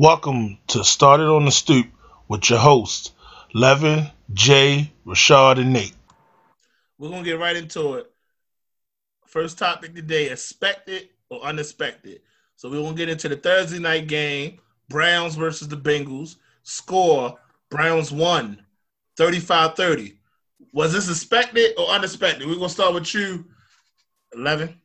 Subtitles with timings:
[0.00, 1.86] Welcome to Started on the Stoop
[2.26, 3.12] with your hosts,
[3.52, 5.92] Levin, Jay, Rashad, and Nate.
[6.96, 8.10] We're gonna get right into it.
[9.26, 12.22] First topic today: expected or unexpected.
[12.56, 16.36] So we're gonna get into the Thursday night game: Browns versus the Bengals.
[16.62, 17.38] Score:
[17.68, 18.64] Browns won,
[19.18, 20.16] 35-30.
[20.72, 22.48] Was this expected or unexpected?
[22.48, 23.44] We're gonna start with you,
[24.34, 24.80] Levin.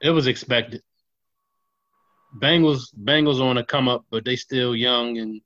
[0.00, 0.82] It was expected.
[2.38, 5.40] Bengals Bengals on a come up, but they still young and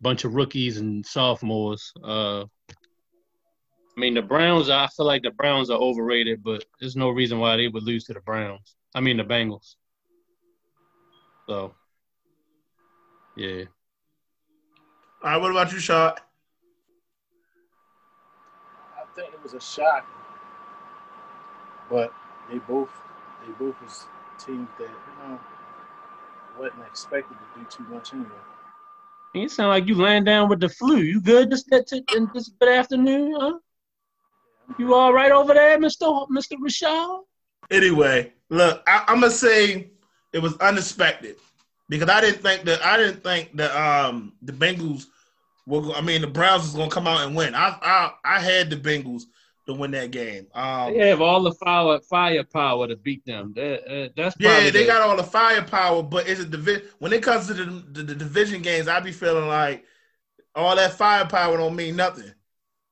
[0.00, 1.92] bunch of rookies and sophomores.
[2.02, 4.70] Uh, I mean the Browns.
[4.70, 8.04] I feel like the Browns are overrated, but there's no reason why they would lose
[8.04, 8.76] to the Browns.
[8.94, 9.76] I mean the Bengals.
[11.48, 11.74] So,
[13.36, 13.64] yeah.
[15.22, 15.36] All right.
[15.40, 16.20] What about you, Shot?
[18.96, 20.06] I think it was a shock,
[21.90, 22.12] but
[22.50, 22.90] they both
[23.44, 24.06] they both was
[24.38, 25.40] teams that you know
[26.58, 28.28] wasn't expected to do too much anyway.
[29.34, 30.96] You sound like you laying down with the flu.
[30.96, 31.92] You good this this,
[32.34, 33.58] this good afternoon, huh?
[34.78, 37.20] You all right over there, Mister Mister Rashad?
[37.70, 39.90] Anyway, look, I, I'm gonna say
[40.32, 41.36] it was unexpected
[41.88, 45.06] because I didn't think that I didn't think that um the Bengals
[45.66, 45.92] were.
[45.92, 47.54] I mean, the Browns was gonna come out and win.
[47.54, 49.22] I I I had the Bengals
[49.66, 50.46] to win that game.
[50.54, 53.52] Um, They have all the fire firepower to beat them.
[53.54, 56.88] That, uh, that's Yeah, they the- got all the firepower, but it's a division.
[56.98, 59.84] When it comes to the, the, the division games, I be feeling like
[60.54, 62.32] all that firepower don't mean nothing.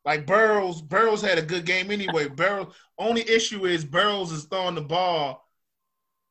[0.04, 2.28] Like Burrows, Burrows had a good game anyway.
[2.28, 5.46] Burrows only issue is Burrows is throwing the ball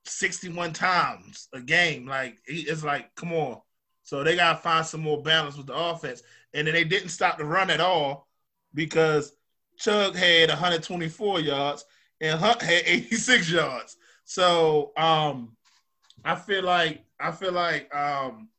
[0.06, 2.06] sixty-one times a game.
[2.08, 3.62] Like he, it's like, come on.
[4.04, 7.38] So they gotta find some more balance with the offense, and then they didn't stop
[7.38, 8.28] the run at all
[8.74, 9.34] because
[9.78, 11.86] Chubb had 124 yards
[12.22, 13.98] and Hunt had 86 yards.
[14.26, 15.56] So um
[16.26, 18.50] I feel like I feel like um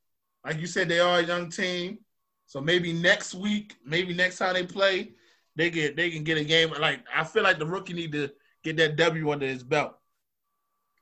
[0.45, 1.99] like you said they are a young team.
[2.47, 5.13] So maybe next week, maybe next time they play,
[5.57, 6.73] they get they can get a game.
[6.79, 8.31] Like I feel like the rookie need to
[8.65, 9.95] get that W under his belt.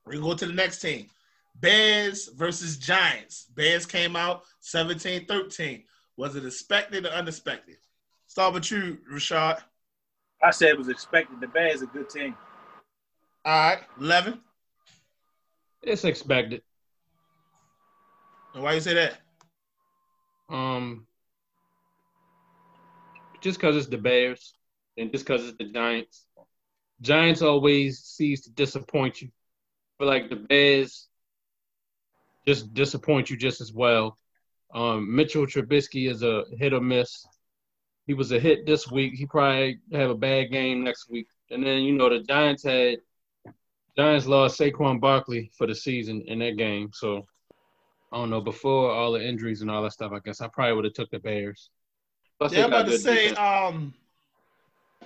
[0.07, 1.09] We go to the next team.
[1.61, 3.47] Bears versus Giants.
[3.55, 5.85] Bears came out 17-13.
[6.17, 7.77] Was it expected or unexpected?
[8.27, 9.61] Start with you, Rashad.
[10.43, 11.41] I said it was expected.
[11.41, 12.37] The Bears a good team.
[13.45, 14.41] All right, 11.
[15.83, 16.63] it's expected.
[18.55, 19.19] And why you say that?
[20.49, 21.07] Um,
[23.41, 24.55] just because it's the Bears
[24.97, 26.27] and just because it's the Giants.
[27.01, 29.29] Giants always sees to disappoint you,
[29.99, 31.09] but like the Bears
[32.47, 34.17] just disappoint you just as well.
[34.75, 37.27] Um, Mitchell Trubisky is a hit or miss.
[38.07, 39.15] He was a hit this week.
[39.15, 41.27] He probably have a bad game next week.
[41.51, 42.99] And then you know the Giants had
[43.97, 46.91] Giants lost Saquon Barkley for the season in that game.
[46.93, 47.27] So
[48.13, 48.41] I don't know.
[48.41, 51.11] Before all the injuries and all that stuff, I guess I probably would have took
[51.11, 51.71] the Bears.
[52.39, 53.39] Plus, Yeah, I'm about to say, defense.
[53.39, 53.95] um,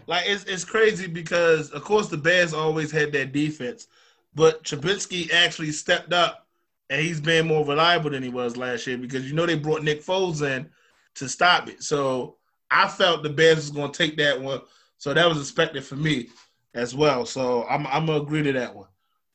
[0.06, 3.86] like it's it's crazy because of course the Bears always had that defense,
[4.34, 6.46] but Trubisky actually stepped up
[6.90, 9.84] and he's been more reliable than he was last year because you know they brought
[9.84, 10.68] Nick Foles in
[11.14, 11.82] to stop it.
[11.82, 12.36] So
[12.70, 14.60] I felt the Bears was going to take that one,
[14.98, 16.28] so that was expected for me
[16.74, 17.26] as well.
[17.26, 18.88] So I'm I'm gonna agree to that one.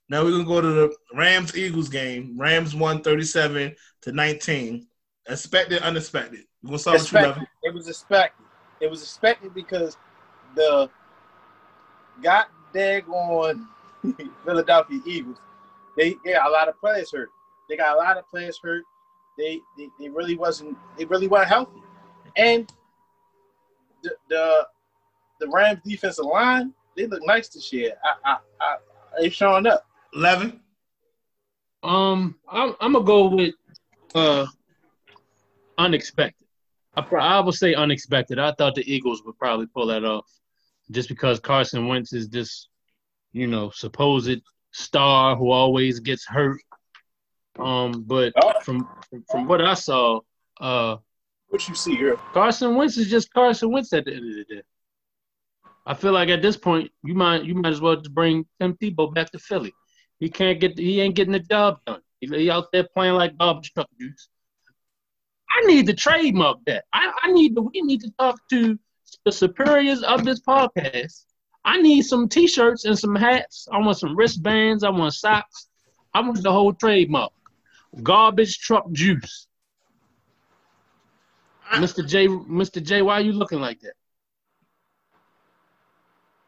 [0.09, 2.35] Now we're gonna go to the Rams Eagles game.
[2.37, 4.87] Rams won 37 to 19.
[5.27, 6.41] Expected, unexpected.
[6.61, 7.47] We're gonna start with you, Expected.
[7.63, 8.45] It was expected.
[8.79, 9.97] It was expected because
[10.55, 10.89] the
[12.21, 13.67] got on
[14.45, 15.37] Philadelphia Eagles.
[15.97, 17.29] They, they got a lot of players hurt.
[17.69, 18.83] They got a lot of players hurt.
[19.37, 21.81] They they, they really wasn't they really weren't healthy.
[22.35, 22.71] And
[24.05, 24.67] the the
[25.41, 27.93] the Rams defensive line, they look nice this year.
[28.03, 28.75] I I, I
[29.19, 29.85] they showing up.
[30.13, 30.61] 11.
[31.83, 33.53] Um, I'm, I'm gonna go with
[34.15, 34.45] uh
[35.77, 36.47] unexpected.
[36.95, 38.39] I, I would say unexpected.
[38.39, 40.25] I thought the Eagles would probably pull that off,
[40.91, 42.69] just because Carson Wentz is this,
[43.33, 44.39] you know, supposed
[44.71, 46.61] star who always gets hurt.
[47.59, 48.53] Um, but Oh.
[48.61, 48.87] from
[49.29, 50.21] from what I saw,
[50.59, 50.97] uh,
[51.55, 52.17] What you see here?
[52.33, 54.61] Carson Wentz is just Carson Wentz at the end of the day.
[55.85, 58.73] I feel like at this point, you might you might as well just bring Tim
[58.73, 59.73] Tebow back to Philly.
[60.19, 62.01] He can't get he ain't getting the job done.
[62.19, 64.27] He, he out there playing like garbage truck juice.
[65.49, 66.83] I need to trademark that.
[66.91, 68.77] I, I need to we need to talk to
[69.23, 71.23] the superiors of this podcast.
[71.63, 73.65] I need some t-shirts and some hats.
[73.71, 74.83] I want some wristbands.
[74.83, 75.69] I want socks.
[76.13, 77.31] I want the whole trademark.
[78.03, 79.44] Garbage truck juice.
[81.73, 82.07] Mr.
[82.07, 82.81] J, Mr.
[82.81, 83.93] J, why are you looking like that?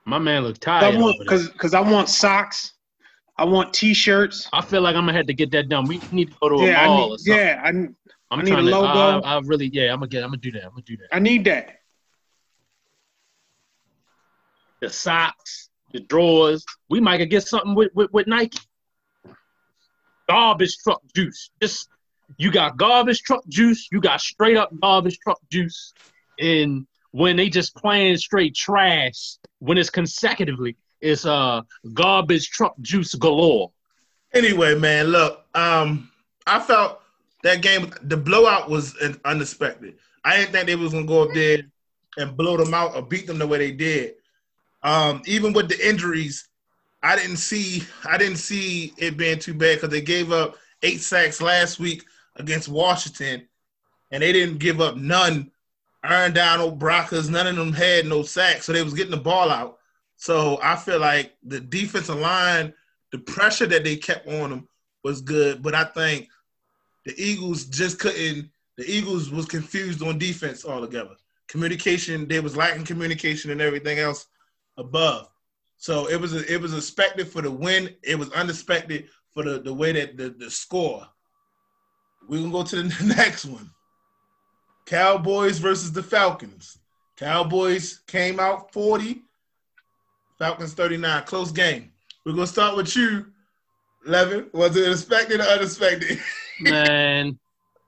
[0.05, 0.95] My man looked I tired.
[0.95, 1.37] want over there.
[1.37, 2.73] because because I want socks.
[3.39, 4.47] I want T-shirts.
[4.51, 5.85] I feel like I'm gonna have to get that done.
[5.87, 7.35] We need to go to a Yeah, I mall or something.
[7.35, 7.95] yeah, I, I'm
[8.31, 8.61] I need a to.
[8.63, 8.87] logo.
[9.27, 10.23] I, I really, yeah, I'm gonna get.
[10.23, 10.63] I'm gonna do that.
[10.63, 11.07] I'm gonna do that.
[11.11, 11.69] I need that.
[14.81, 16.63] The socks, the drawers.
[16.89, 18.59] We might get something with, with, with Nike.
[20.29, 21.51] Garbage truck juice.
[21.61, 21.89] Just
[22.37, 23.87] you got garbage truck juice.
[23.91, 25.93] You got straight up garbage truck juice.
[26.39, 31.61] And when they just playing straight trash, when it's consecutively, it's uh
[31.93, 33.71] garbage truck juice galore.
[34.33, 36.11] Anyway, man, look, um,
[36.45, 37.01] I felt
[37.43, 39.95] that game, the blowout was un- unexpected.
[40.25, 41.59] I didn't think they was gonna go up there
[42.17, 44.15] and blow them out or beat them the way they did.
[44.83, 46.49] Um, even with the injuries,
[47.03, 51.01] I didn't see, I didn't see it being too bad because they gave up eight
[51.01, 52.03] sacks last week
[52.37, 53.47] against Washington,
[54.11, 55.51] and they didn't give up none.
[56.03, 59.51] Aaron Donald, Brockers, none of them had no sacks, so they was getting the ball
[59.51, 59.79] out.
[60.15, 62.73] So I feel like the defensive line
[63.11, 64.67] the pressure that they kept on them
[65.03, 66.29] was good, but I think
[67.05, 68.49] the Eagles just couldn't.
[68.77, 71.15] The Eagles was confused on defense altogether.
[71.47, 74.27] Communication, they was lacking communication and everything else
[74.77, 75.29] above.
[75.77, 77.95] So it was a, it was expected for the win.
[78.03, 81.07] It was unexpected for the, the way that the, the score.
[82.27, 83.69] We can go to the next one.
[84.85, 86.77] Cowboys versus the Falcons.
[87.17, 89.21] Cowboys came out 40,
[90.37, 91.23] Falcons 39.
[91.23, 91.91] Close game.
[92.25, 93.27] We're gonna start with you,
[94.05, 94.49] Levin.
[94.53, 96.19] Was it expected or unexpected?
[96.59, 97.39] Man,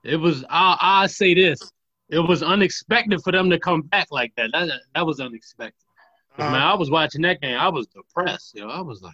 [0.02, 0.44] it was.
[0.48, 1.60] I I say this.
[2.08, 4.50] It was unexpected for them to come back like that.
[4.52, 5.86] That that was unexpected.
[6.38, 6.50] Uh-huh.
[6.50, 7.58] Man, I was watching that game.
[7.58, 8.56] I was depressed.
[8.56, 9.12] Yo, I was like,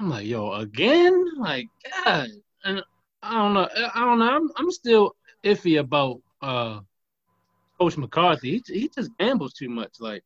[0.00, 1.24] I'm like, yo, again?
[1.36, 1.68] Like,
[2.04, 2.28] God.
[2.64, 2.82] And
[3.24, 3.68] I don't know.
[3.94, 4.30] I don't know.
[4.30, 6.80] I'm I'm still iffy about uh
[7.80, 8.62] Coach McCarthy.
[8.66, 9.94] He he just gambles too much.
[9.98, 10.22] Like,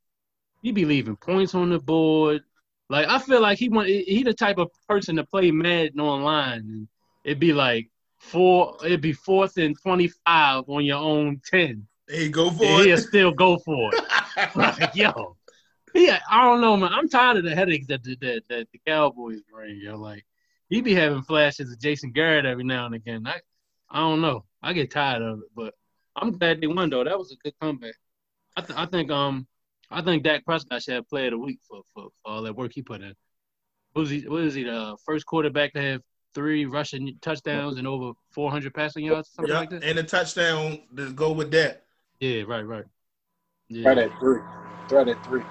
[0.62, 2.42] he be leaving points on the board.
[2.90, 6.58] Like, I feel like he want he the type of person to play Madden online.
[6.58, 6.88] And
[7.24, 8.76] it'd be like four.
[8.84, 11.86] It'd be fourth and twenty five on your own ten.
[12.08, 14.04] Hey, go for And he'll still go for it.
[14.54, 15.36] Like, yo,
[15.94, 16.92] yeah, I don't know, man.
[16.92, 19.80] I'm tired of the headaches that the, that, that the Cowboys bring.
[19.80, 20.24] Yo, like
[20.68, 23.26] he be having flashes of Jason Garrett every now and again.
[23.26, 23.40] I,
[23.90, 24.44] I don't know.
[24.62, 25.74] I get tired of it, but
[26.16, 27.04] I'm glad they won though.
[27.04, 27.94] That was a good comeback.
[28.56, 29.46] I, th- I think um
[29.90, 32.72] I think Dak Prescott should have played a week for, for, for all that work
[32.74, 33.14] he put in.
[33.92, 34.20] What was he?
[34.28, 34.64] What is he?
[34.64, 36.02] The first quarterback to have
[36.34, 39.82] three rushing touchdowns and over 400 passing yards, something yeah, like that.
[39.82, 41.84] and a touchdown to go with that.
[42.20, 42.84] Yeah, right, right.
[43.68, 43.88] Yeah.
[43.88, 44.40] Right at three.
[44.90, 45.42] Right at three.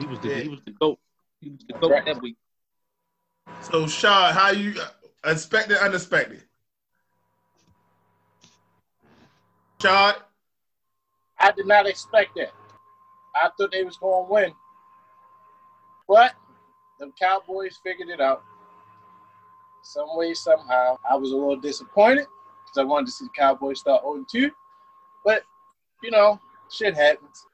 [0.00, 0.34] He was the Yeah.
[0.36, 0.98] he was the goat.
[1.40, 2.04] He was the goat Right.
[2.06, 2.36] that week.
[3.60, 6.42] So, Shaw, how you uh, expected, unexpected?
[9.80, 10.12] Shaw,
[11.38, 12.52] I did not expect that.
[13.34, 14.52] I thought they was going to win.
[16.08, 16.34] But
[17.00, 18.42] the Cowboys figured it out.
[19.82, 20.96] Some way, somehow.
[21.08, 22.26] I was a little disappointed
[22.64, 24.50] because I wanted to see the Cowboys start 0-2.
[25.24, 25.42] But,
[26.02, 26.40] you know,
[26.70, 27.46] shit happens.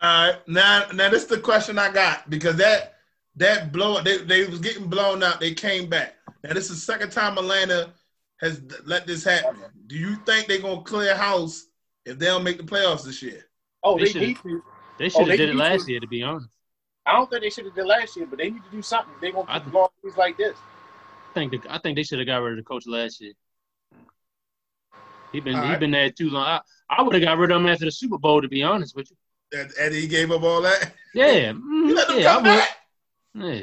[0.00, 2.97] All right, now now this is the question I got because that
[3.38, 5.40] that blow they they was getting blown out.
[5.40, 6.14] They came back.
[6.44, 7.92] Now this is the second time Atlanta
[8.40, 9.56] has let this happen.
[9.86, 11.66] Do you think they're gonna clear house
[12.04, 13.44] if they don't make the playoffs this year?
[13.82, 14.62] Oh, They they, should've- need to.
[14.98, 16.48] They oh, should have they did it last to- year, to be honest.
[17.06, 19.14] I don't think they should have did last year, but they need to do something.
[19.20, 20.56] They're going to I keep think- blowing things like this.
[21.30, 23.32] I think the, I think they should have got rid of the coach last year.
[25.32, 25.80] He been All he right.
[25.80, 26.44] been there too long.
[26.44, 26.60] I,
[26.90, 29.10] I would have got rid of him after the Super Bowl, to be honest with
[29.10, 29.58] you.
[29.58, 30.92] And, and he gave up all that.
[31.14, 32.62] Yeah, You let mm, them yeah, I come would.
[33.38, 33.60] Yeah.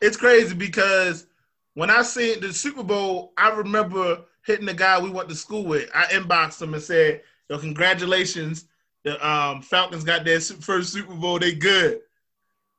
[0.00, 1.26] It's crazy because
[1.74, 5.64] when I seen the Super Bowl, I remember hitting the guy we went to school
[5.64, 5.90] with.
[5.94, 8.66] I inboxed him and said, "Yo, congratulations!
[9.04, 11.38] The um, Falcons got their first Super Bowl.
[11.38, 12.00] They good."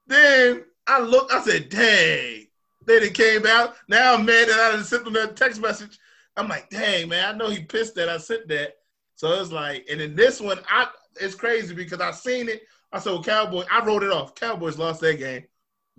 [0.07, 1.31] Then I looked.
[1.33, 2.47] I said, "Dang!"
[2.85, 3.75] Then it came out.
[3.87, 5.97] Now I'm mad that I didn't sent him that text message.
[6.35, 7.35] I'm like, "Dang, man!
[7.35, 8.77] I know he pissed that I sent that."
[9.15, 10.87] So it's like, and then this one, I
[11.19, 12.63] it's crazy because I seen it.
[12.91, 14.35] I said, well, "Cowboy." I wrote it off.
[14.35, 15.43] Cowboys lost that game.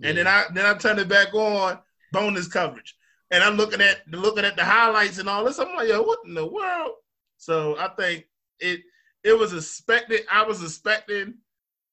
[0.03, 1.79] And then I then I turned it back on
[2.11, 2.95] bonus coverage,
[3.31, 5.59] and I'm looking at looking at the highlights and all this.
[5.59, 6.93] I'm like, yo, what in the world?
[7.37, 8.25] So I think
[8.59, 8.81] it
[9.23, 10.21] it was expected.
[10.31, 11.35] I was expecting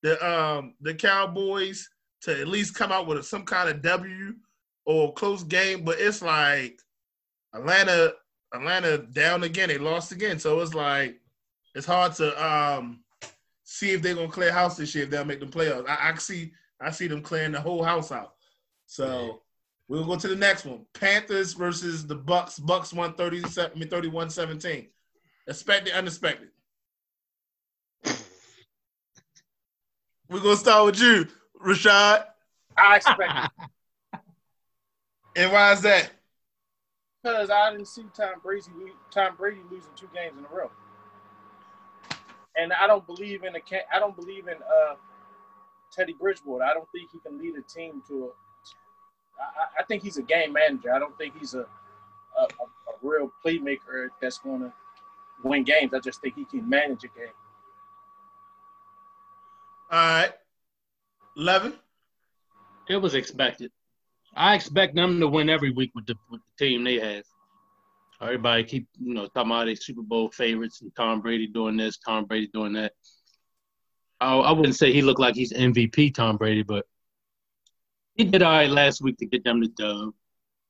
[0.02, 1.88] the um the Cowboys
[2.22, 4.34] to at least come out with some kind of W
[4.84, 6.80] or close game, but it's like
[7.54, 8.12] Atlanta
[8.54, 9.68] Atlanta down again.
[9.68, 11.20] They lost again, so it's like
[11.74, 13.00] it's hard to um
[13.64, 15.88] see if they're gonna clear house this year if they'll make the playoffs.
[15.88, 18.34] I, I see I see them clearing the whole house out.
[18.86, 19.42] So
[19.88, 20.86] we'll go to the next one.
[20.94, 22.58] Panthers versus the Bucks.
[22.58, 24.88] Bucks won 37, I mean 31-17.
[25.48, 26.48] Expected, unexpected.
[30.28, 31.26] We're gonna start with you,
[31.64, 32.24] Rashad.
[32.76, 33.50] I expect it.
[35.36, 36.10] And why is that?
[37.22, 38.64] Because I didn't see Tom Brady
[39.12, 40.70] Tom Brady losing two games in a row.
[42.56, 43.60] And I don't believe in a
[43.94, 44.94] I don't believe in uh,
[45.92, 46.64] Teddy Bridgewater.
[46.64, 48.28] I don't think he can lead a team to a.
[49.42, 50.92] I, I think he's a game manager.
[50.92, 51.66] I don't think he's a
[52.36, 54.72] a, a, a real playmaker that's going to
[55.42, 55.92] win games.
[55.94, 57.34] I just think he can manage a game.
[59.90, 60.32] All right,
[61.36, 61.74] Levin.
[62.88, 63.70] It was expected.
[64.36, 67.24] I expect them to win every week with the, with the team they have.
[68.20, 71.98] Everybody keep you know talking about their Super Bowl favorites and Tom Brady doing this,
[71.98, 72.92] Tom Brady doing that.
[74.20, 76.86] I, I wouldn't say he looked like he's MVP Tom Brady, but
[78.14, 80.14] he did all right last week to get them the dub.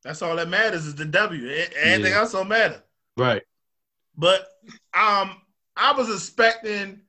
[0.02, 1.48] That's all that matters is the W.
[1.80, 2.18] Anything yeah.
[2.18, 2.82] else don't matter.
[3.16, 3.42] Right.
[4.16, 4.48] But
[4.94, 5.36] um,
[5.76, 7.00] I was expecting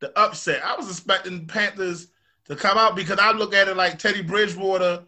[0.00, 0.64] the upset.
[0.64, 2.08] I was expecting Panthers
[2.46, 5.04] to come out because I look at it like Teddy Bridgewater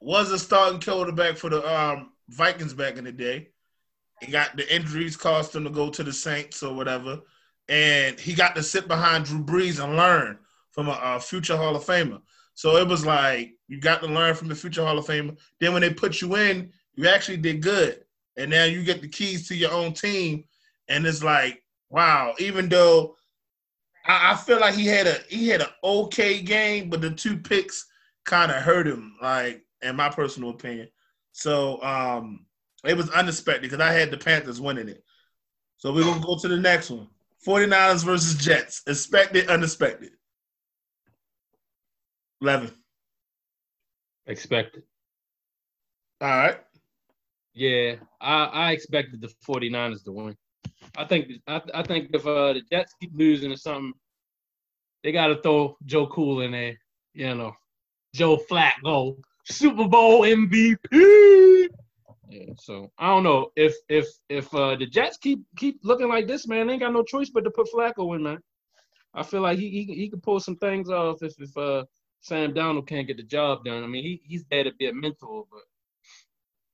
[0.00, 3.48] was a starting quarterback for the um, Vikings back in the day.
[4.20, 7.20] He got the injuries caused him to go to the Saints or whatever,
[7.68, 10.38] and he got to sit behind Drew Brees and learn
[10.70, 12.20] from a, a future Hall of Famer.
[12.54, 15.36] So it was like you got to learn from the future Hall of Famer.
[15.60, 18.04] Then when they put you in, you actually did good,
[18.36, 20.44] and now you get the keys to your own team,
[20.88, 22.34] and it's like wow.
[22.38, 23.16] Even though
[24.06, 27.38] I, I feel like he had a he had an okay game, but the two
[27.38, 27.86] picks
[28.24, 29.14] kind of hurt him.
[29.22, 30.88] Like in my personal opinion.
[31.32, 32.46] So um,
[32.84, 35.04] it was unexpected because I had the Panthers winning it.
[35.76, 37.08] So we're gonna go to the next one.
[37.46, 38.82] 49ers versus Jets.
[38.86, 40.12] Expected, unexpected.
[42.40, 42.70] 11.
[44.26, 44.82] Expected.
[46.20, 46.58] All right.
[47.54, 50.36] Yeah, I, I expected the 49ers to win.
[50.96, 53.92] I think I, I think if uh, the Jets keep losing or something,
[55.02, 56.78] they got to throw Joe Cool in there.
[57.14, 57.52] You know,
[58.14, 59.16] Joe Flacco.
[59.44, 60.78] Super Bowl MVP.
[62.32, 66.26] Yeah, so I don't know if if if uh, the Jets keep keep looking like
[66.26, 68.38] this, man, they ain't got no choice but to put Flacco in, man.
[69.12, 71.84] I feel like he he, he can pull some things off if if uh,
[72.22, 73.84] Sam Darnold can't get the job done.
[73.84, 75.60] I mean, he he's there to be a mentor, but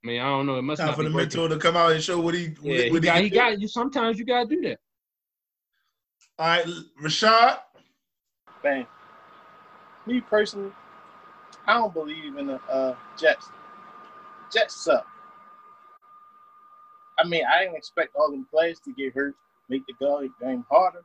[0.05, 0.59] I mean, I don't know.
[0.59, 1.41] It must time not for the working.
[1.41, 2.55] mentor to come out and show what he.
[2.63, 3.67] Yeah, what he, got, he got you.
[3.67, 4.79] Sometimes you gotta do that.
[6.39, 6.67] All right,
[7.03, 7.59] Rashad.
[8.63, 8.87] Bang.
[10.07, 10.71] me personally,
[11.67, 13.49] I don't believe in the uh, Jets.
[14.53, 15.05] Jets suck.
[17.19, 19.35] I mean, I didn't expect all them players to get hurt,
[19.69, 21.03] make the game harder.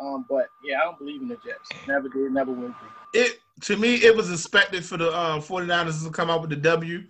[0.00, 1.70] Um, but yeah, I don't believe in the Jets.
[1.86, 3.18] Never did, never will be.
[3.18, 6.56] It to me, it was expected for the um, 49ers to come out with the
[6.56, 7.04] W.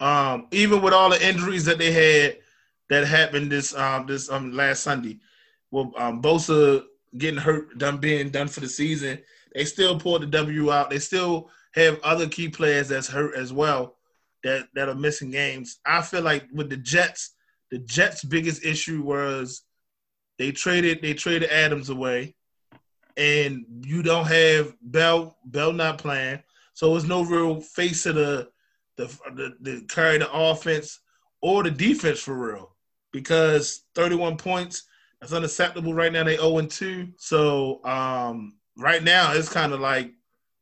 [0.00, 2.38] Um, even with all the injuries that they had
[2.90, 5.18] that happened this um this um last Sunday.
[5.70, 6.84] Well, um, Bosa
[7.18, 9.20] getting hurt, done being done for the season.
[9.54, 10.90] They still pulled the W out.
[10.90, 13.96] They still have other key players that's hurt as well
[14.42, 15.78] that that are missing games.
[15.86, 17.34] I feel like with the Jets,
[17.70, 19.62] the Jets' biggest issue was
[20.38, 22.34] they traded they traded Adams away,
[23.16, 26.42] and you don't have Bell Bell not playing,
[26.74, 28.48] so it's no real face of the
[28.96, 31.00] the the, the carry the offense
[31.40, 32.74] or the defense for real
[33.12, 34.84] because 31 points
[35.20, 36.24] that's unacceptable right now.
[36.24, 37.08] They 0 and 2.
[37.16, 40.12] So um, right now it's kind of like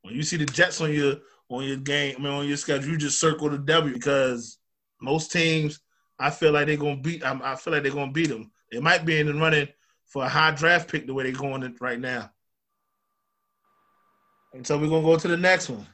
[0.02, 1.16] when you see the Jets on your
[1.48, 4.58] on your game, I mean on your schedule, you just circle the W because
[5.00, 5.80] most teams,
[6.22, 7.24] I feel like they're gonna beat.
[7.24, 8.52] I, I feel like they're gonna beat them.
[8.70, 9.66] They might be in the running
[10.06, 12.30] for a high draft pick the way they're going right now.
[14.54, 15.86] And so we're gonna go to the next one: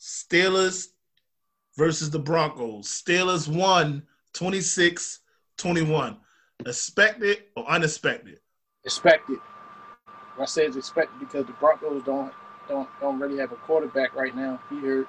[0.00, 0.88] Steelers
[1.76, 2.88] versus the Broncos.
[2.88, 4.02] Steelers won
[4.34, 6.16] 26-21.
[6.66, 8.40] Expected or unexpected?
[8.84, 9.38] Expected.
[10.38, 12.32] I say it's expected because the Broncos don't
[12.68, 14.60] don't don't really have a quarterback right now.
[14.68, 15.08] He hurt.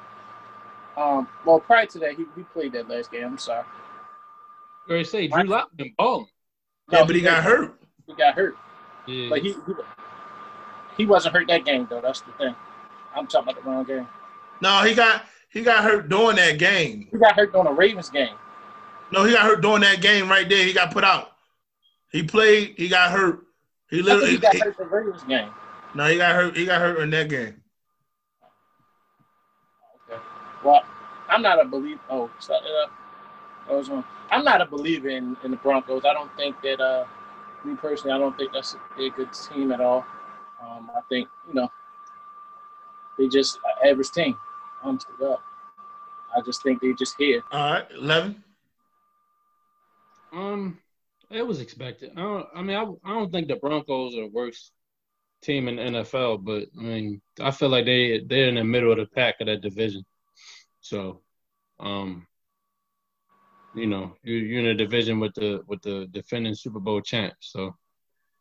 [0.98, 3.24] Um, well, prior to that, he, he played that last game.
[3.24, 3.66] I'm sorry.
[4.90, 6.28] You say Drew Lock been balling.
[6.92, 7.80] No, yeah, but he, he got hurt.
[8.08, 8.56] He got hurt.
[9.08, 9.30] Yeah.
[9.30, 9.74] But he, he
[10.98, 12.02] he wasn't hurt that game though.
[12.02, 12.56] That's the thing.
[13.16, 14.08] I'm talking about the wrong game.
[14.62, 17.08] No, he got he got hurt during that game.
[17.12, 18.36] He got hurt during the Ravens game.
[19.12, 20.66] No, he got hurt during that game right there.
[20.66, 21.32] He got put out.
[22.12, 22.76] He played.
[22.78, 23.46] He got hurt.
[23.90, 25.50] He literally he got hurt the Ravens game.
[25.94, 26.56] No, he got hurt.
[26.56, 27.62] He got hurt in that game.
[30.10, 30.22] Okay.
[30.64, 30.84] Well,
[31.30, 32.00] I'm not a believer.
[32.10, 32.92] Oh, start it up.
[33.70, 34.04] I was on.
[34.30, 36.04] I'm not a believer in, in the Broncos.
[36.06, 36.80] I don't think that.
[36.80, 37.06] Uh,
[37.66, 40.06] me personally, I don't think that's a, a good team at all.
[40.62, 41.70] Um, I think you know
[43.18, 44.36] they just uh, average team.
[44.84, 45.38] Honest to God,
[46.36, 47.44] I just think they just here.
[47.52, 48.44] All right, Levin.
[50.34, 50.80] Um,
[51.30, 52.12] it was expected.
[52.16, 52.48] I don't.
[52.56, 54.72] I mean, I, I don't think the Broncos are the worst
[55.42, 58.92] team in the NFL, but I mean, I feel like they they're in the middle
[58.92, 60.04] of the pack of that division.
[60.82, 61.22] So,
[61.80, 62.26] um,
[63.76, 67.52] you know, you, you're in a division with the with the defending Super Bowl champs,
[67.52, 67.76] so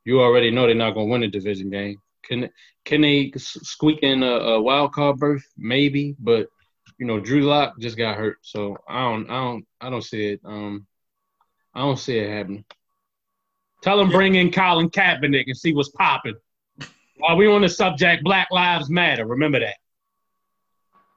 [0.05, 1.97] you already know they're not gonna win a division game.
[2.25, 2.51] Can
[2.85, 5.47] can they squeak in a, a wild card berth?
[5.57, 6.49] Maybe, but
[6.99, 10.27] you know, Drew Lock just got hurt, so I don't, I don't, I don't see
[10.33, 10.41] it.
[10.45, 10.87] Um,
[11.75, 12.65] I don't see it happening.
[13.83, 16.35] Tell them bring in Colin Kaepernick and see what's popping.
[17.17, 19.27] While we on the subject, Black Lives Matter.
[19.27, 19.77] Remember that.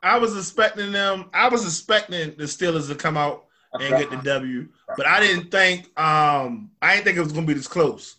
[0.02, 1.30] I was expecting them.
[1.34, 5.50] I was expecting the Steelers to come out and get the W, but I didn't
[5.50, 5.88] think.
[6.00, 8.18] Um, I didn't think it was gonna be this close.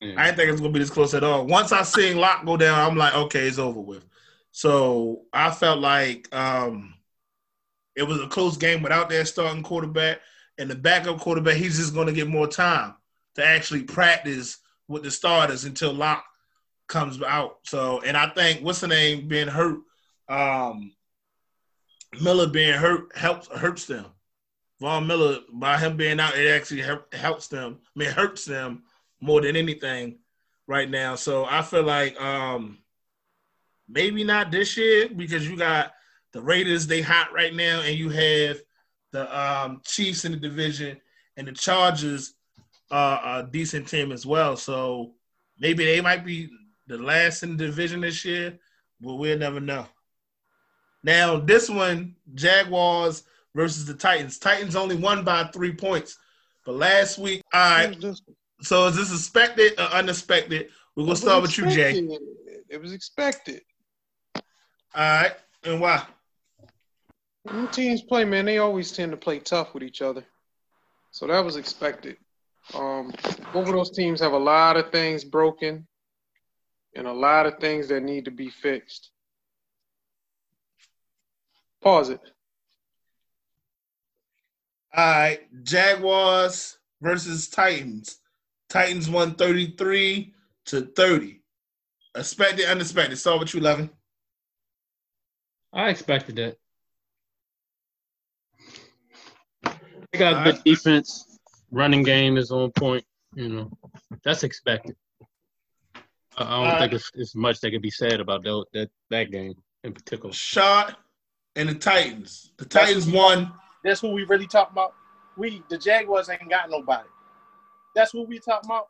[0.00, 0.14] Yeah.
[0.16, 1.46] I didn't think it was gonna be this close at all.
[1.46, 4.04] Once I seen Lock go down, I'm like, okay, it's over with.
[4.52, 6.94] So I felt like um,
[7.96, 10.20] it was a close game without their starting quarterback
[10.58, 11.56] and the backup quarterback.
[11.56, 12.94] He's just going to get more time
[13.34, 14.58] to actually practice
[14.88, 16.24] with the starters until Lock
[16.86, 17.58] comes out.
[17.64, 19.78] So, and I think what's the name being hurt,
[20.28, 20.92] um,
[22.20, 24.04] Miller being hurt helps hurts them.
[24.82, 27.78] Von Miller by him being out, it actually helps them.
[27.94, 28.82] I mean, hurts them
[29.20, 30.18] more than anything
[30.66, 31.14] right now.
[31.14, 32.78] So I feel like um,
[33.88, 35.92] maybe not this year because you got
[36.32, 36.88] the Raiders.
[36.88, 38.56] They hot right now, and you have
[39.12, 41.00] the um, Chiefs in the division
[41.36, 42.34] and the Chargers
[42.90, 44.56] are a decent team as well.
[44.56, 45.12] So
[45.60, 46.50] maybe they might be
[46.88, 48.58] the last in the division this year,
[49.00, 49.86] but we'll never know.
[51.04, 53.22] Now, this one, Jaguars
[53.54, 54.38] versus the Titans.
[54.38, 56.18] Titans only won by three points.
[56.64, 58.04] But last week, all right.
[58.60, 60.68] So is this expected or unexpected?
[60.94, 62.08] We're gonna start with you, Jay.
[62.68, 63.62] It was expected.
[64.34, 64.42] All
[64.94, 65.32] right,
[65.64, 66.06] and why?
[67.44, 70.24] When teams play, man, they always tend to play tough with each other.
[71.10, 72.16] So that was expected.
[72.74, 73.12] Um,
[73.52, 75.86] both of those teams have a lot of things broken
[76.94, 79.10] and a lot of things that need to be fixed.
[81.82, 82.20] Pause it.
[84.94, 88.18] All right, Jaguars versus Titans.
[88.68, 90.34] Titans won 33
[90.66, 91.40] to 30.
[92.14, 93.16] Expected, unexpected.
[93.16, 93.90] Start with you, Levin.
[95.72, 96.58] I expected it.
[100.12, 101.38] They got a good defense
[101.70, 103.04] running game is on point.
[103.34, 103.70] You know,
[104.22, 104.94] that's expected.
[106.36, 109.30] I, don't uh, think it's, it's much that could be said about that, that that
[109.30, 110.32] game in particular.
[110.32, 110.98] Shot
[111.56, 112.52] and the Titans.
[112.58, 113.52] The Titans won.
[113.84, 114.94] That's who we really talk about.
[115.36, 117.08] We the Jaguars ain't got nobody.
[117.94, 118.88] That's what we talking about.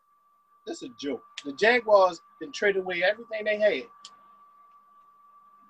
[0.65, 1.23] That's a joke.
[1.45, 3.83] The Jaguars can trade away everything they had.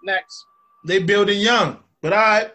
[0.04, 0.46] Next.
[0.86, 2.52] They building young, but I,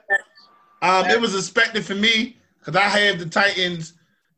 [0.82, 1.14] um, Next.
[1.14, 3.94] it was expected for me because I have the Titans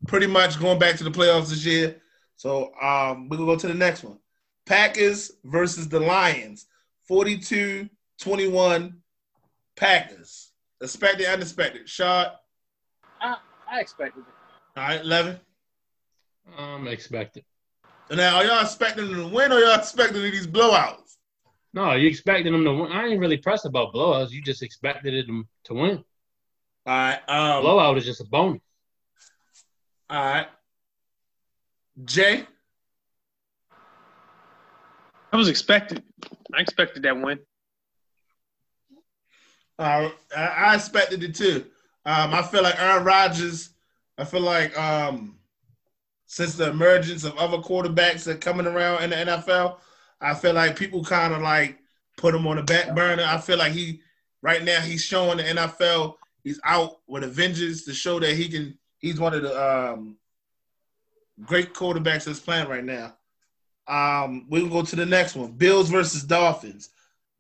[0.07, 2.01] pretty much going back to the playoffs this year.
[2.37, 4.19] So um, we're to go to the next one.
[4.65, 6.67] Packers versus the Lions.
[7.07, 7.89] 42
[8.21, 8.95] 21
[9.77, 10.50] Packers.
[10.83, 11.89] Expected, unexpected.
[11.89, 12.41] Shot.
[13.21, 13.37] I,
[13.71, 14.79] I expected it.
[14.79, 15.39] All right, Levin.
[16.57, 17.45] Um, expected.
[18.09, 21.17] And now, are y'all expecting them to win or y'all expecting these blowouts?
[21.73, 22.91] No, you expecting them to win.
[22.93, 24.31] I ain't really pressed about blowouts.
[24.31, 26.05] You just expected them to win.
[26.87, 27.21] All right.
[27.29, 28.61] Um, Blowout is just a bonus.
[30.09, 30.49] All right.
[32.05, 32.47] Jay?
[35.33, 36.03] I was expected.
[36.53, 37.39] I expected that win.
[39.81, 41.65] Uh, I expected it too.
[42.05, 43.71] Um, I feel like Aaron Rodgers,
[44.19, 45.39] I feel like um,
[46.27, 49.79] since the emergence of other quarterbacks that are coming around in the NFL,
[50.21, 51.79] I feel like people kind of like
[52.19, 53.25] put him on the back burner.
[53.27, 54.03] I feel like he,
[54.43, 58.49] right now, he's showing the NFL he's out with a vengeance to show that he
[58.49, 60.17] can he's one of the um,
[61.45, 63.15] great quarterbacks that's playing right now.
[63.87, 66.91] Um, we'll go to the next one: Bills versus Dolphins.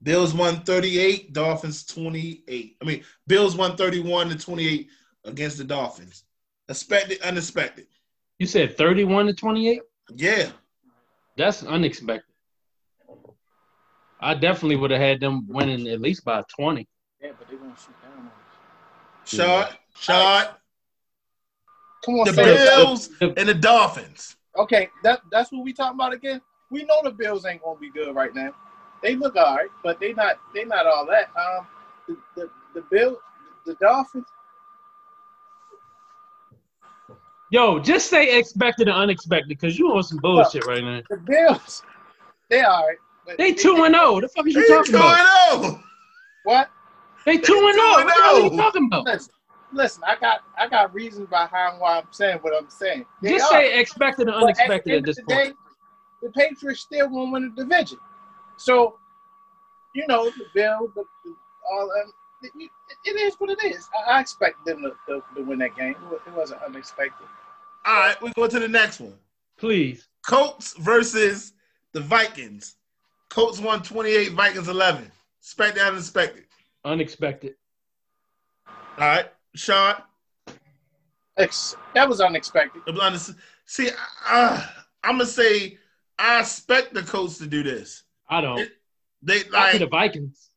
[0.03, 2.77] Bills won 38, Dolphins 28.
[2.81, 4.89] I mean, Bills won 31 to 28
[5.25, 6.25] against the Dolphins.
[6.69, 7.87] Expected, unexpected.
[8.39, 9.83] You said 31 to 28?
[10.15, 10.51] Yeah.
[11.37, 12.25] That's unexpected.
[14.21, 16.87] I definitely would have had them winning at least by 20.
[17.23, 18.21] Yeah, but they're going to shoot down.
[18.21, 19.31] on us.
[19.31, 20.61] Shot, shot.
[22.05, 24.37] Come on, the Bills and the Dolphins.
[24.57, 26.41] Okay, that that's what we talking about again.
[26.71, 28.55] We know the Bills ain't gonna be good right now.
[29.03, 31.31] They look all right, but they not they not all that.
[31.37, 31.67] Um,
[32.07, 33.19] the the, the Bill,
[33.65, 34.27] the Dolphins.
[37.51, 41.01] Yo, just say expected and unexpected because you on some bullshit right now.
[41.11, 41.83] The Bills,
[42.49, 42.97] they all right.
[43.39, 44.07] They two and zero.
[44.07, 44.21] Oh.
[44.21, 45.17] The fuck are you talking about?
[45.17, 45.81] Two and zero.
[45.81, 45.83] Oh.
[46.45, 46.71] What?
[47.27, 47.87] They two and zero.
[47.87, 48.05] Oh.
[48.05, 49.05] What are you talking about?
[49.05, 49.33] Listen,
[49.73, 53.05] listen, I got I got reasons behind why I'm saying what I'm saying.
[53.23, 53.61] They Just are.
[53.61, 55.49] say expected and unexpected at, at this point.
[55.49, 55.53] Day,
[56.23, 57.99] the Patriots still gonna win the division.
[58.61, 58.99] So,
[59.95, 61.35] you know, the Bill, the, the,
[61.73, 62.71] all them, it,
[63.07, 63.89] it is what it is.
[64.07, 65.95] I, I expected them to, to, to win that game.
[66.13, 67.27] It wasn't unexpected.
[67.87, 69.15] All right, we go to the next one.
[69.57, 70.07] Please.
[70.27, 71.55] Colts versus
[71.93, 72.77] the Vikings.
[73.31, 75.11] Colts won 28, Vikings 11.
[75.41, 76.45] Expected, unexpected.
[76.85, 77.55] Unexpected.
[78.67, 79.95] All right, Sean.
[81.39, 82.83] Ex- that was unexpected.
[82.87, 83.19] I'm
[83.65, 83.89] See,
[84.29, 84.67] uh,
[85.03, 85.79] I'm gonna say
[86.19, 88.03] I expect the Colts to do this.
[88.31, 88.71] I don't.
[89.23, 90.49] They like the Vikings.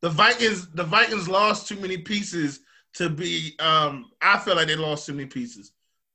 [0.00, 0.70] the Vikings.
[0.70, 2.60] The Vikings lost too many pieces
[2.94, 3.54] to be.
[3.58, 5.72] Um, I feel like they lost too many pieces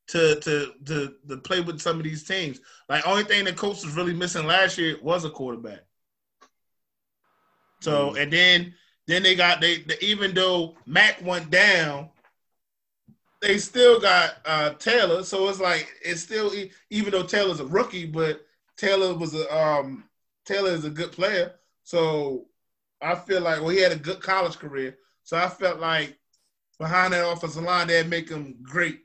[0.07, 2.59] to to to to play with some of these teams.
[2.89, 5.81] Like only thing the Colts was really missing last year was a quarterback.
[7.81, 8.73] So and then
[9.05, 12.09] then they got they, they even though Mack went down,
[13.41, 15.23] they still got uh Taylor.
[15.23, 16.51] So it's like it's still
[16.89, 18.41] even though Taylor's a rookie, but
[18.77, 20.05] Taylor was a um
[20.47, 21.53] Taylor is a good player.
[21.83, 22.45] So
[23.01, 24.97] I feel like well he had a good college career.
[25.23, 26.17] So I felt like
[26.79, 29.01] behind that offensive line they'd make him great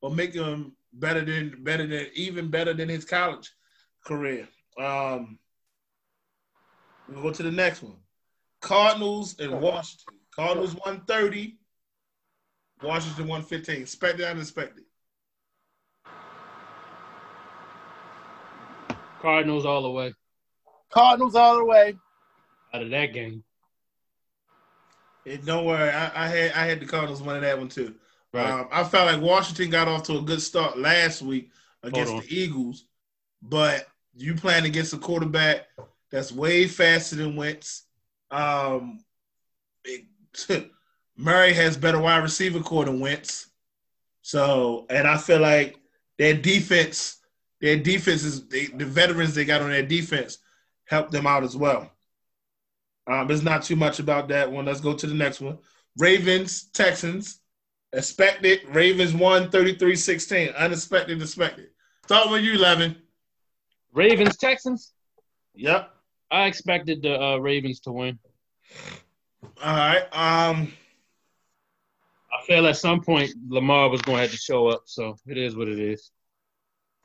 [0.00, 3.52] or make him better than better than even better than his college
[4.04, 4.48] career.
[4.80, 5.38] Um
[7.06, 7.98] we'll go to the next one.
[8.60, 10.14] Cardinals and Washington.
[10.34, 11.58] Cardinals 130,
[12.82, 13.82] Washington 115.
[13.82, 14.84] Expected, unexpected.
[19.20, 20.14] Cardinals all the way
[20.90, 21.96] Cardinals all the way.
[22.74, 23.42] out of that game.
[25.24, 27.94] Hey, don't worry, I, I had I had the Cardinals winning that one too.
[28.32, 28.48] Right.
[28.50, 31.50] Um, I felt like Washington got off to a good start last week
[31.82, 32.84] against the Eagles,
[33.42, 35.66] but you playing against a quarterback
[36.10, 37.84] that's way faster than Wentz.
[38.30, 39.00] Um,
[39.84, 40.04] it-
[41.16, 43.48] Murray has better wide receiver corps than Wentz.
[44.22, 45.80] So, and I feel like
[46.16, 47.16] their defense,
[47.60, 50.38] their defense is they, the veterans they got on their defense
[50.88, 51.90] helped them out as well.
[53.06, 54.66] Um, there's not too much about that one.
[54.66, 55.58] Let's go to the next one.
[55.96, 57.40] Ravens, Texans.
[57.92, 58.60] Expected.
[58.68, 60.54] Ravens won 33-16.
[60.56, 61.68] Unexpected, expected.
[62.04, 62.96] Start with you, Levin.
[63.92, 64.92] Ravens, Texans.
[65.54, 65.90] Yep.
[66.30, 68.18] I expected the uh, Ravens to win.
[69.64, 70.02] All right.
[70.12, 70.70] Um,
[72.30, 75.38] I feel at some point Lamar was going to have to show up, so it
[75.38, 76.10] is what it is.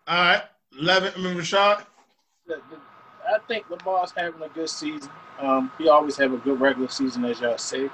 [0.07, 0.43] all right.
[0.77, 1.85] Levin, I mean Rashad.
[2.47, 2.92] The- the-
[3.27, 5.09] I think Lamar's having a good season.
[5.39, 7.89] Um, he always have a good regular season, as y'all say.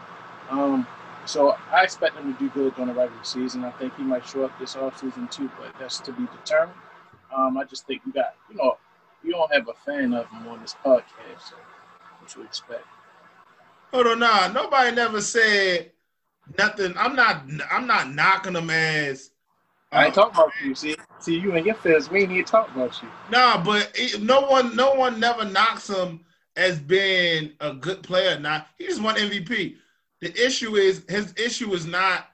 [0.49, 0.87] Um,
[1.25, 3.63] so I expect him to do good during the regular season.
[3.63, 6.77] I think he might show up this offseason too, but that's to be determined.
[7.35, 8.77] Um, I just think you got, you know,
[9.23, 11.55] you don't have a fan of him on this podcast, so
[12.19, 12.85] what you expect?
[13.93, 14.47] Hold on, nah.
[14.47, 15.91] Nobody never said
[16.57, 16.93] nothing.
[16.97, 17.43] I'm not.
[17.71, 19.31] I'm not knocking him as.
[19.91, 20.75] I ain't talking about you.
[20.75, 23.09] See, see, you and your fans, we ain't even talk about you.
[23.31, 26.23] Nah, but it, no one, no one never knocks him
[26.55, 28.39] as being a good player.
[28.39, 29.77] Now he just won MVP.
[30.21, 32.27] The issue is his issue is not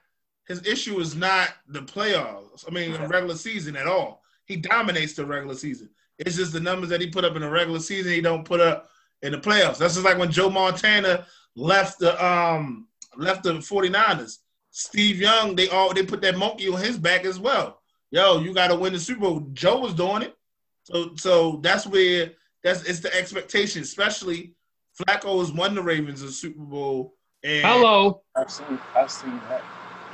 [0.46, 2.64] his issue is not the playoffs.
[2.68, 4.22] I mean, the regular season at all.
[4.44, 5.90] He dominates the regular season.
[6.18, 8.12] It's just the numbers that he put up in the regular season.
[8.12, 8.88] He don't put up
[9.22, 9.78] in the playoffs.
[9.78, 14.38] That's just like when Joe Montana left the um left the 49ers.
[14.78, 17.80] Steve Young, they all they put that monkey on his back as well.
[18.10, 19.40] Yo, you got to win the Super Bowl.
[19.54, 20.36] Joe was doing it.
[20.82, 24.52] So so that's where that's it's the expectation, especially
[25.00, 28.20] Flacco has won the Ravens a Super Bowl and Hello.
[28.36, 29.64] I've seen, I've seen that.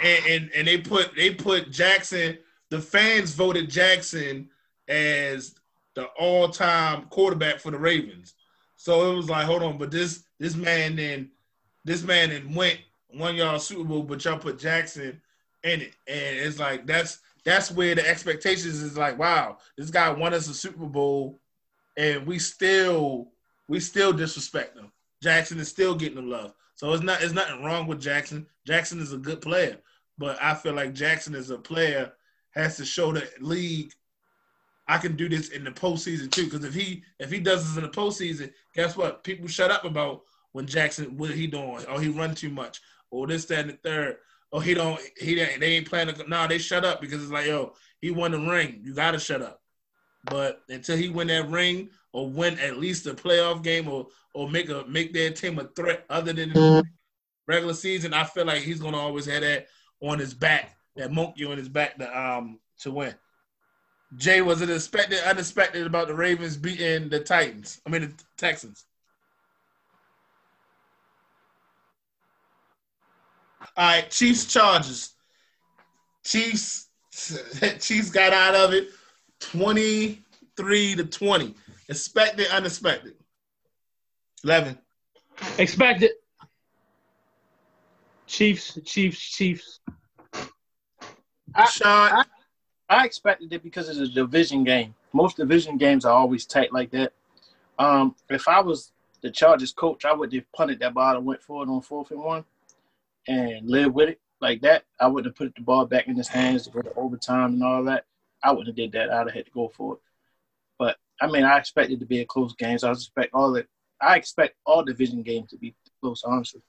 [0.01, 2.39] and, and and they put they put Jackson.
[2.71, 4.49] The fans voted Jackson
[4.87, 5.57] as
[5.97, 8.35] the all-time quarterback for the Ravens.
[8.77, 11.31] So it was like, hold on, but this this man then
[11.85, 12.79] this man then went
[13.15, 15.21] won y'all Super Bowl, but y'all put Jackson
[15.65, 20.11] in it, and it's like that's that's where the expectations is like, wow, this guy
[20.11, 21.41] won us a Super Bowl,
[21.97, 23.29] and we still
[23.69, 24.93] we still disrespect him.
[25.23, 26.55] Jackson is still getting the love.
[26.75, 28.47] So it's not it's nothing wrong with Jackson.
[28.67, 29.79] Jackson is a good player,
[30.19, 32.13] but I feel like Jackson as a player
[32.51, 33.93] has to show the league
[34.89, 36.45] I can do this in the postseason too.
[36.45, 39.25] Because if he if he does this in the postseason, guess what?
[39.25, 40.23] People shut up about
[40.53, 41.85] when Jackson what he doing.
[41.87, 42.81] or he run too much.
[43.13, 44.17] Or this, that, and the third.
[44.53, 46.09] Oh, he don't he didn't, they ain't playing.
[46.09, 48.81] No, nah, they shut up because it's like yo, he won the ring.
[48.83, 49.61] You gotta shut up.
[50.25, 54.51] But until he win that ring or win at least a playoff game or or
[54.51, 56.85] make a make their team a threat other than the
[57.47, 59.69] regular season, I feel like he's gonna always have that
[60.01, 63.15] on his back, that monkey on his back to um to win.
[64.17, 67.81] Jay, was it expected, unexpected about the Ravens beating the Titans?
[67.87, 68.85] I mean the Texans.
[73.77, 75.15] All right, Chiefs Chargers.
[76.25, 76.89] Chiefs
[77.81, 78.89] Chiefs got out of it
[79.41, 81.55] 23 to 20.
[81.89, 83.15] Expected, unexpected.
[84.45, 84.79] 11.
[85.59, 86.11] Expected.
[88.27, 89.81] Chiefs, Chiefs, Chiefs.
[91.55, 92.25] I- Sean,
[92.89, 94.95] I expected it because it's a division game.
[95.13, 97.13] Most division games are always tight like that.
[97.79, 101.43] Um, if I was the Chargers coach, I would have punted that ball and went
[101.43, 102.45] for it on fourth and one
[103.29, 104.85] and live with it like that.
[105.01, 107.85] I wouldn't have put the ball back in his hands go to overtime and all
[107.85, 108.05] that.
[108.43, 109.11] I wouldn't have did that.
[109.11, 110.01] I'd have had to go for it.
[110.79, 112.79] But I mean, I expected to be a close game.
[112.79, 113.67] So I expect all the
[114.01, 116.25] I expect all division games to be close.
[116.25, 116.61] Honestly,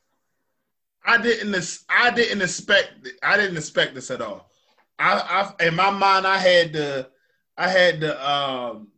[1.03, 1.83] I didn't.
[1.89, 3.07] I didn't expect.
[3.23, 4.49] I didn't expect this at all.
[4.99, 7.09] I, I in my mind, I had the,
[7.57, 8.89] I had the um,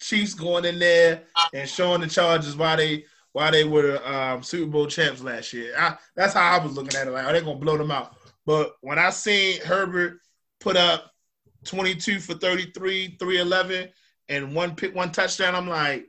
[0.00, 4.70] Chiefs going in there and showing the Chargers why they why they were um, Super
[4.70, 5.74] Bowl champs last year.
[5.78, 7.10] I, that's how I was looking at it.
[7.10, 8.16] Like, are they gonna blow them out?
[8.46, 10.18] But when I seen Herbert
[10.58, 11.12] put up
[11.64, 13.88] twenty two for 33, 311,
[14.28, 16.06] and one pick, one touchdown, I'm like,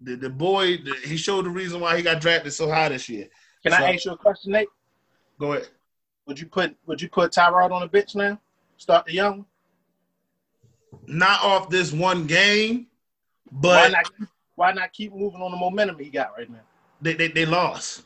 [0.00, 3.08] the the boy, the, he showed the reason why he got drafted so high this
[3.08, 3.28] year.
[3.62, 4.68] can So- I ask you a question, Nate?
[5.38, 5.68] Go ahead.
[6.26, 8.40] Would you put Would you put Tyrod on the bench now?
[8.76, 9.38] Start the young.
[9.38, 9.46] one?
[11.06, 12.86] not off this one game,
[13.52, 13.94] but?
[14.60, 16.60] Why not keep moving on the momentum he got right now?
[17.00, 18.02] they, they, they lost.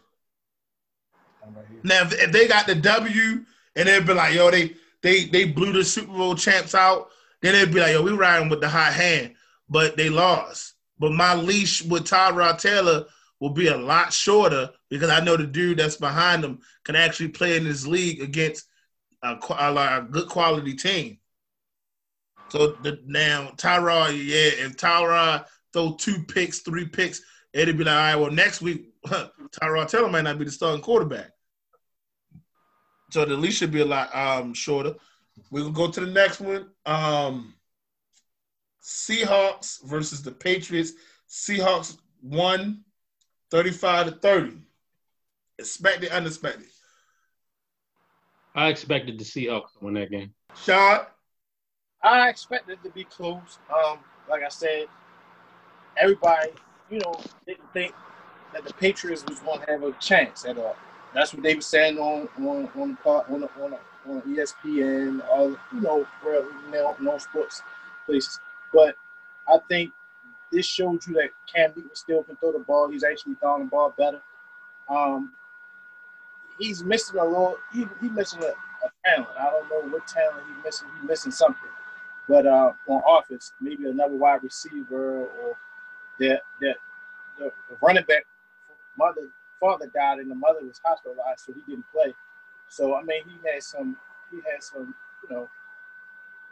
[1.83, 5.47] Now, if, if they got the W and they'd be like, yo, they they they
[5.47, 7.09] blew the Super Bowl champs out,
[7.43, 9.35] then they'd be like, yo, we riding with the hot hand,
[9.69, 10.75] but they lost.
[10.97, 13.07] But my leash with Tyrod Taylor
[13.41, 17.31] will be a lot shorter because I know the dude that's behind him can actually
[17.31, 18.69] play in this league against
[19.25, 21.19] a, a, a good quality team.
[22.51, 27.21] So the, now Tyrod, yeah, if Tyrod throw two picks, three picks,
[27.53, 30.81] it'd be like, all right, well, next week Tyrod Taylor might not be the starting
[30.81, 31.31] quarterback.
[33.11, 34.95] So the leash should be a lot um, shorter.
[35.51, 36.71] We'll go to the next one.
[36.87, 37.55] Um,
[38.83, 40.93] Seahawks versus the Patriots.
[41.29, 42.85] Seahawks won
[43.51, 44.57] 35 to 30.
[45.59, 46.67] Expected, unexpected.
[48.55, 50.33] I expected the Seahawks to win that game.
[50.65, 51.13] Shot.
[52.03, 53.59] I expected it to be close.
[53.73, 54.87] Um, like I said,
[55.97, 56.51] everybody,
[56.91, 57.95] you know, didn't think
[58.53, 60.77] that the Patriots was going to have a chance at all.
[61.15, 63.79] That's what they were saying on on on on on,
[64.09, 67.63] on ESPN, all you know, where you know, no sports
[68.07, 68.41] places.
[68.73, 68.97] But
[69.49, 69.93] I think
[70.51, 72.91] this showed you that Cam Newton still can throw the ball.
[72.91, 74.21] He's actually throwing the ball better.
[74.89, 75.33] Um,
[76.59, 77.57] he's missing a little.
[77.73, 78.49] He, he's missing a,
[78.87, 79.29] a talent.
[79.39, 80.89] I don't know what talent he's missing.
[81.01, 81.71] He's missing something.
[82.29, 85.57] But uh, on offense, maybe another wide receiver or
[86.21, 86.75] that the,
[87.39, 88.25] the running back
[88.97, 89.29] mother
[89.61, 92.15] father died and the mother was hospitalized, so he didn't play.
[92.69, 93.97] So I mean, he had some
[94.31, 95.49] he had some you know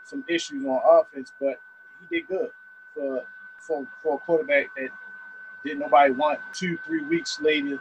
[0.04, 1.60] some issues on offense, but
[2.00, 2.50] he did good
[2.94, 3.22] for
[3.58, 4.88] for for a quarterback that
[5.64, 7.78] didn't nobody want two three weeks later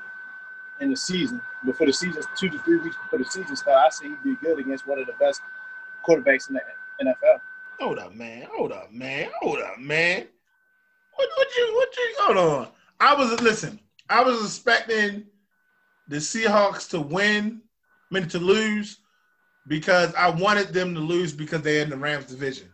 [0.79, 3.85] in the season before the season two to three weeks before the season started.
[3.85, 5.41] I say he did good against one of the best
[6.05, 6.61] quarterbacks in the
[7.03, 7.39] NFL.
[7.79, 8.47] Hold up, man.
[8.51, 9.29] Hold up, man.
[9.41, 10.27] Hold up, man.
[11.21, 11.75] What, what you?
[11.75, 12.15] What you?
[12.19, 12.67] Hold on.
[12.99, 13.79] I was listen.
[14.09, 15.25] I was expecting
[16.07, 17.61] the Seahawks to win,
[18.11, 18.99] I mean to lose,
[19.67, 22.69] because I wanted them to lose because they're in the Rams division.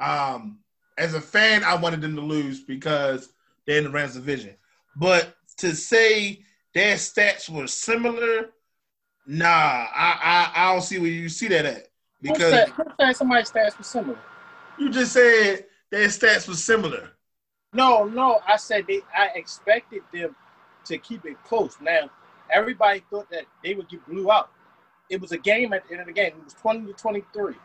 [0.00, 0.60] Um,
[0.96, 3.30] as a fan, I wanted them to lose because
[3.66, 4.54] they're in the Rams division.
[4.96, 8.50] But to say their stats were similar,
[9.26, 11.88] nah, I I, I don't see where you see that at
[12.20, 14.18] because said somebody's stats were similar?
[14.78, 17.10] you just said their stats were similar.
[17.72, 18.40] No, no.
[18.46, 19.00] I said they.
[19.16, 20.34] I expected them
[20.84, 21.76] to keep it close.
[21.80, 22.10] Now,
[22.52, 24.50] everybody thought that they would get blew out.
[25.10, 26.32] It was a game at the end of the game.
[26.38, 27.56] It was twenty to twenty-three.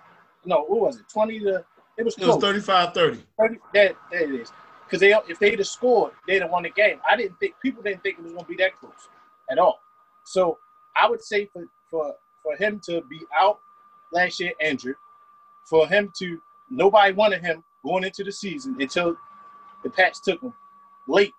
[0.45, 1.09] No, what was it?
[1.11, 1.63] Twenty to.
[1.97, 2.27] It was close.
[2.27, 2.51] It was close.
[2.51, 3.23] 35 30.
[3.39, 4.51] 30, that, there it is.
[4.85, 6.99] Because they, if they'd have scored, they'd have won the game.
[7.09, 9.09] I didn't think people didn't think it was going to be that close
[9.49, 9.79] at all.
[10.25, 10.59] So
[10.99, 13.59] I would say for for for him to be out
[14.13, 14.95] last year injured,
[15.65, 19.17] for him to nobody wanted him going into the season until
[19.83, 20.53] the Pats took him
[21.07, 21.31] late.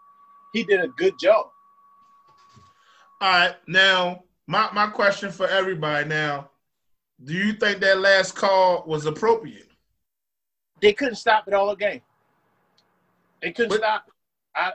[0.53, 1.47] He did a good job.
[3.21, 3.57] All right.
[3.67, 6.51] Now, my, my question for everybody now
[7.25, 9.69] do you think that last call was appropriate?
[10.81, 12.01] They couldn't stop it all game.
[13.43, 14.11] They couldn't But- stop.
[14.55, 14.73] I, I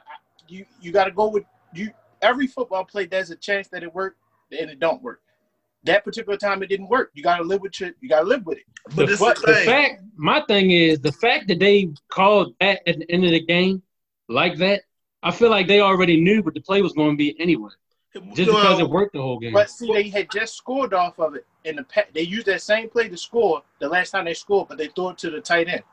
[0.48, 1.90] you you got to go with you.
[2.22, 4.18] Every football play, there's a chance that it worked
[4.58, 5.22] and it don't work.
[5.86, 7.12] That particular time, it didn't work.
[7.14, 7.96] You got to live with it.
[8.00, 8.64] you got to live with it.
[8.88, 11.90] But the, this fa- is the the fact, my thing is the fact that they
[12.10, 13.82] called that at the end of the game
[14.30, 14.84] like that.
[15.24, 17.70] I feel like they already knew what the play was going to be anyway,
[18.14, 19.54] just Well, because it worked the whole game.
[19.54, 22.62] But see, they had just scored off of it in the pa- they used that
[22.62, 25.40] same play to score the last time they scored, but they threw it to the
[25.40, 25.84] tight end.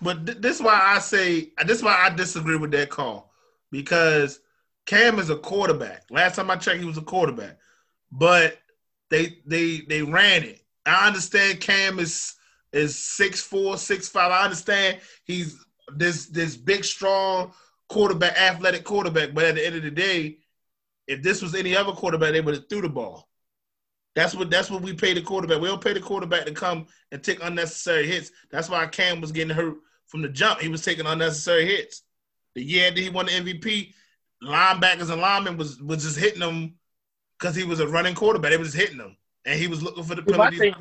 [0.00, 3.30] But th- this is why I say this is why I disagree with that call
[3.70, 4.40] because
[4.86, 6.04] Cam is a quarterback.
[6.10, 7.58] Last time I checked, he was a quarterback.
[8.10, 8.58] But
[9.10, 10.60] they they they ran it.
[10.84, 12.34] I understand Cam is
[12.72, 14.30] is six four, six five.
[14.32, 15.56] I understand he's
[15.94, 17.52] this this big, strong
[17.88, 19.34] quarterback, athletic quarterback.
[19.34, 20.38] But at the end of the day,
[21.06, 23.28] if this was any other quarterback, they would have threw the ball.
[24.14, 25.60] That's what that's what we pay the quarterback.
[25.60, 28.30] We don't pay the quarterback to come and take unnecessary hits.
[28.50, 30.60] That's why Cam was getting hurt from the jump.
[30.60, 32.02] He was taking unnecessary hits.
[32.54, 33.92] The year that he won the MVP,
[34.42, 36.74] linebackers and linemen was was just hitting him
[37.38, 38.50] because he was a running quarterback.
[38.50, 40.58] They was hitting him, and he was looking for the My penalties.
[40.58, 40.74] thing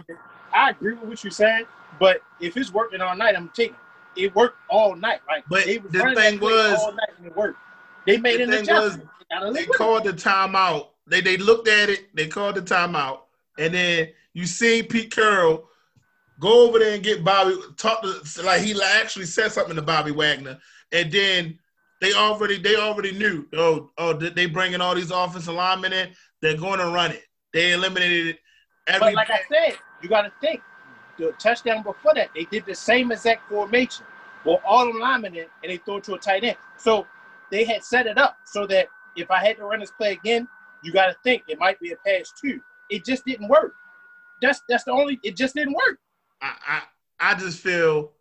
[0.54, 1.66] I agree with what you're saying,
[2.00, 3.76] but if it's working all night, I'm taking
[4.16, 4.24] it.
[4.26, 5.20] It worked all night.
[5.28, 7.60] Like, But they was the thing was- all night and it worked.
[8.06, 9.10] They made The an thing adjustment.
[9.30, 9.72] They They it.
[9.74, 10.90] called the timeout.
[11.08, 12.16] They they looked at it.
[12.16, 13.22] They called the timeout,
[13.58, 15.68] and then you see Pete Carroll
[16.40, 20.12] go over there and get Bobby talk to like he actually said something to Bobby
[20.12, 20.60] Wagner,
[20.92, 21.60] and then
[22.02, 26.10] they already they already knew oh oh they bringing all these offensive linemen in.
[26.46, 27.24] They're going to run it.
[27.54, 28.40] They eliminated it.
[28.86, 30.62] Every But like I said, you got to think
[31.18, 34.06] the touchdown before that, they did the same exact formation.
[34.46, 36.58] Well, all them linemen in, and they throw it to a tight end.
[36.78, 37.08] So
[37.50, 40.48] they had set it up so that if I had to run this play again,
[40.84, 42.62] you got to think it might be a pass too.
[42.92, 43.74] It just didn't work.
[44.40, 45.20] That's that's the only.
[45.24, 45.98] It just didn't work.
[46.44, 48.12] I, I I just feel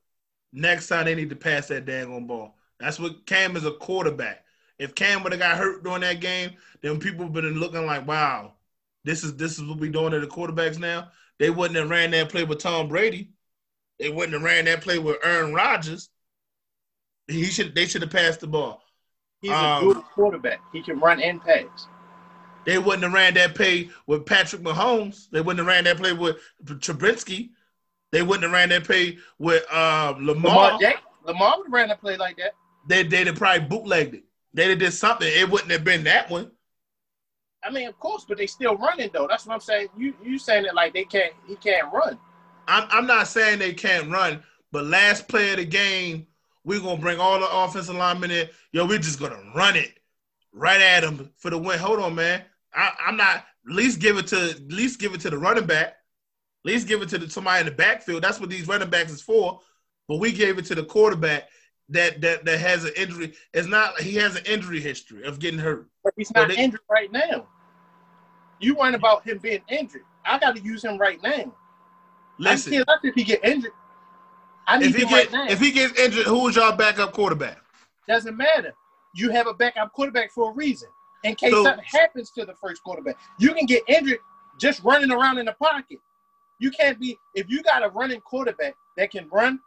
[0.51, 2.55] next time they need to pass that daggone ball.
[2.81, 4.44] That's what Cam is a quarterback.
[4.79, 7.87] If Cam would have got hurt during that game, then people would have been looking
[7.87, 8.53] like, wow,
[9.05, 11.09] this is this is what we doing to the quarterbacks now.
[11.39, 13.31] They wouldn't have ran that play with Tom Brady.
[13.99, 16.09] They wouldn't have ran that play with Aaron Rodgers.
[17.29, 18.83] He should they should have passed the ball.
[19.41, 20.61] He's Um, a good quarterback.
[20.73, 21.87] He can run and pass.
[22.65, 25.29] They wouldn't have ran that play with Patrick Mahomes.
[25.31, 27.51] They wouldn't have ran that play with Trubinsky.
[28.11, 30.81] They wouldn't have ran that play with uh, Lamar Lamar.
[30.81, 32.53] Jack, Lamar would ran a play like that.
[32.89, 34.25] They they'd have probably bootlegged it.
[34.55, 35.29] They'd have did something.
[35.29, 36.51] It wouldn't have been that one.
[37.63, 39.27] I mean, of course, but they still running though.
[39.29, 39.89] That's what I'm saying.
[39.97, 42.19] You you saying it like they can't he can't run.
[42.69, 46.27] I'm I'm not saying they can't run, but last play of the game,
[46.65, 48.49] we're gonna bring all the offensive linemen in.
[48.73, 49.99] Yo, we're just gonna run it
[50.53, 51.79] right at them for the win.
[51.79, 52.43] Hold on, man.
[52.73, 53.45] I, I'm not.
[53.67, 54.51] At least give it to.
[54.51, 55.87] At least give it to the running back.
[55.87, 55.95] At
[56.65, 58.23] least give it to the, somebody in the backfield.
[58.23, 59.61] That's what these running backs is for.
[60.07, 61.49] But we gave it to the quarterback
[61.91, 63.35] that that that has an injury.
[63.53, 64.01] It's not.
[64.01, 65.87] He has an injury history of getting hurt.
[66.03, 67.47] But he's So not they- injured right now.
[68.61, 70.05] You worrying about him being injured.
[70.25, 71.31] I got to use him right now.
[71.31, 71.53] I
[72.39, 73.73] Listen, care if he get injured.
[74.67, 75.53] I need if he him get right now.
[75.53, 77.59] if he gets injured, who is y'all backup quarterback?
[78.09, 78.73] Doesn't matter.
[79.15, 80.89] You have a backup quarterback for a reason.
[81.25, 84.19] In case So- something happens to the first quarterback, you can get injured
[84.59, 85.99] just running around in the pocket.
[86.59, 89.61] You can't be if you got a running quarterback that can run.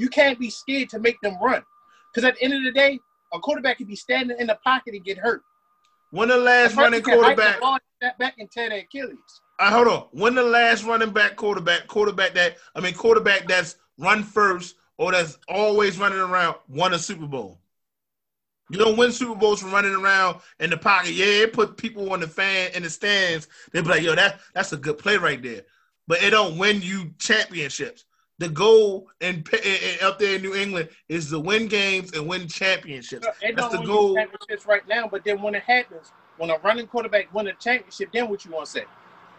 [0.00, 1.62] You can't be scared to make them run,
[2.10, 2.98] because at the end of the day,
[3.34, 5.42] a quarterback can be standing in the pocket and get hurt.
[6.10, 7.82] When the last running person can hike the quarterback?
[7.98, 9.18] step back and tear their Achilles.
[9.58, 10.06] Uh, hold on.
[10.12, 15.12] When the last running back quarterback, quarterback that I mean quarterback that's run first or
[15.12, 17.60] that's always running around won a Super Bowl.
[18.70, 21.12] You don't win Super Bowls from running around in the pocket.
[21.12, 23.48] Yeah, it put people on the fan in the stands.
[23.70, 25.64] They be like, yo, that that's a good play right there.
[26.08, 28.06] But it don't win you championships.
[28.40, 29.44] The goal in-
[30.02, 33.26] up there in New England is to win games and win championships.
[33.42, 34.14] That's the goal.
[34.14, 38.08] championships right now, but then when it happens, when a running quarterback win a championship,
[38.14, 38.84] then what you want to say?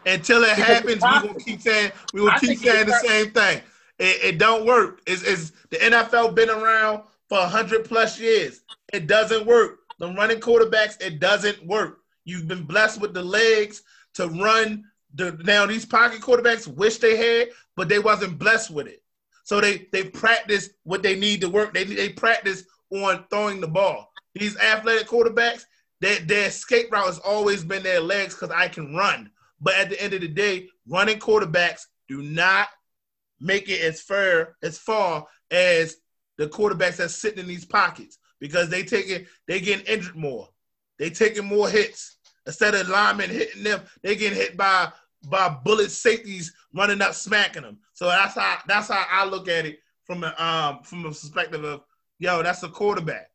[0.06, 3.62] Until it Because happens, we're gonna keep saying we gonna keep saying the same thing.
[3.98, 5.02] It, it don't work.
[5.08, 8.62] Is it's the NFL been around for hundred plus years.
[8.94, 9.80] It doesn't work.
[9.98, 12.02] The running quarterbacks, it doesn't work.
[12.24, 13.82] You've been blessed with the legs
[14.14, 14.84] to run.
[15.16, 19.04] The, now these pocket quarterbacks wish they had, but they wasn't blessed with it.
[19.44, 21.74] So they they practice what they need to work.
[21.74, 24.12] They they practice on throwing the ball.
[24.36, 25.64] These athletic quarterbacks,
[26.00, 29.32] their their escape route has always been their legs because I can run.
[29.60, 32.68] But at the end of the day, running quarterbacks do not
[33.40, 35.98] make it as fair as far as
[36.38, 40.50] the quarterbacks that's sitting in these pockets because they taking they getting injured more.
[40.98, 43.82] They taking more hits instead of linemen hitting them.
[44.02, 44.92] They getting hit by
[45.30, 47.80] by bullet safeties running up smacking them.
[47.94, 51.64] So that's how that's how I look at it from a um from a perspective
[51.64, 51.82] of
[52.20, 53.30] yo that's a quarterback.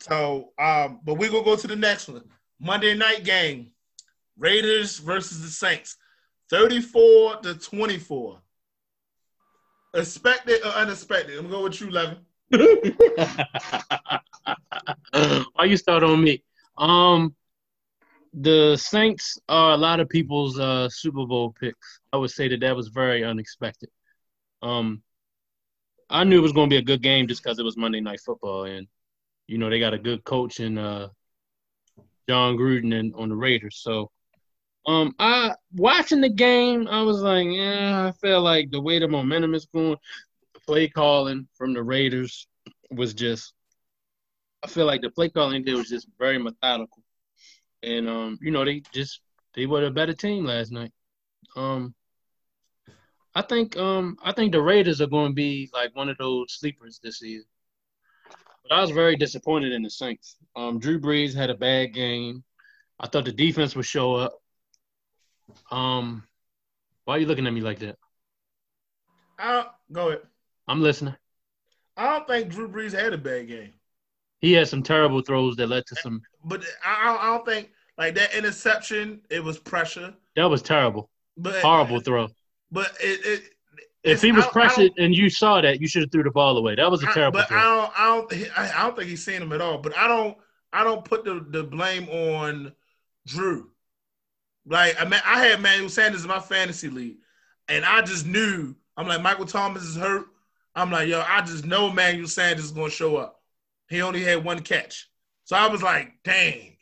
[0.00, 2.24] So um but we're gonna go to the next one
[2.60, 3.70] Monday night game
[4.38, 5.96] Raiders versus the Saints
[6.50, 8.40] 34 to 24.
[9.94, 11.38] Expected or unexpected?
[11.38, 12.18] I'm going with you, Levin.
[15.54, 16.44] Why you start on me?
[16.76, 17.34] Um,
[18.36, 22.00] the Saints are a lot of people's uh, Super Bowl picks.
[22.12, 23.90] I would say that that was very unexpected.
[24.62, 25.02] Um,
[26.10, 28.00] I knew it was going to be a good game just because it was Monday
[28.00, 28.86] Night Football, and
[29.48, 31.08] you know they got a good coach in uh,
[32.28, 33.78] Jon Gruden and, on the Raiders.
[33.82, 34.10] So
[34.86, 39.08] Um, I watching the game, I was like, yeah, I feel like the way the
[39.08, 39.96] momentum is going,
[40.54, 42.46] the play calling from the Raiders
[42.90, 43.52] was just.
[44.62, 47.02] I feel like the play calling there was just very methodical,
[47.82, 49.20] and um, you know, they just
[49.54, 50.92] they were a better team last night.
[51.56, 51.94] Um,
[53.34, 56.54] I think um I think the Raiders are going to be like one of those
[56.54, 57.46] sleepers this season.
[58.62, 60.36] But I was very disappointed in the Saints.
[60.56, 62.42] Um, Drew Brees had a bad game.
[62.98, 64.40] I thought the defense would show up.
[65.70, 66.24] Um,
[67.04, 67.96] why are you looking at me like that?
[69.38, 70.22] I go ahead.
[70.66, 71.14] I'm listening.
[71.96, 73.72] I don't think Drew Brees had a bad game,
[74.40, 76.20] He had some terrible throws that led to some.
[76.44, 79.20] but I don't, I don't think like that interception.
[79.30, 82.28] It was pressure, That was terrible, but horrible throw.
[82.70, 83.42] But it, it
[84.02, 86.30] If he was I I pressured and you saw that, you should have threw the
[86.30, 86.74] ball away.
[86.74, 87.58] That was a terrible but throw.
[87.58, 89.78] I don't, I don't, I I don't think he's seen him at all.
[89.78, 90.36] But I don't,
[90.72, 92.72] I don't put the, the blame on
[93.26, 93.70] Drew.
[94.66, 97.18] Like I mean, I had Manuel Sanders in my fantasy league,
[97.68, 98.74] and I just knew.
[98.96, 100.26] I'm like Michael Thomas is hurt.
[100.74, 103.40] I'm like, yo, I just know Manuel Sanders is gonna show up.
[103.88, 105.08] He only had one catch,
[105.44, 106.76] so I was like, dang,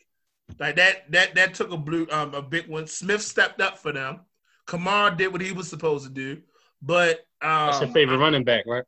[0.59, 2.87] like that, that, that took a blue, um, a big one.
[2.87, 4.21] Smith stepped up for them.
[4.65, 6.41] Kamar did what he was supposed to do,
[6.81, 8.83] but um, That's your favorite running back, right?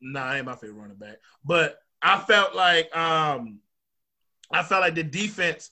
[0.00, 1.16] Nah, ain't my favorite running back.
[1.44, 3.60] But I felt like um
[4.50, 5.70] I felt like the defense,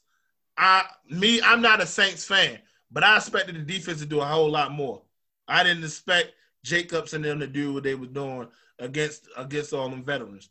[0.57, 2.59] I me, I'm not a Saints fan,
[2.91, 5.03] but I expected the defense to do a whole lot more.
[5.49, 6.33] I didn't expect
[6.63, 8.49] Jacobs and them to do what they were doing
[8.79, 10.51] against against all them veterans.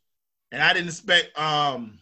[0.51, 1.99] And I didn't expect um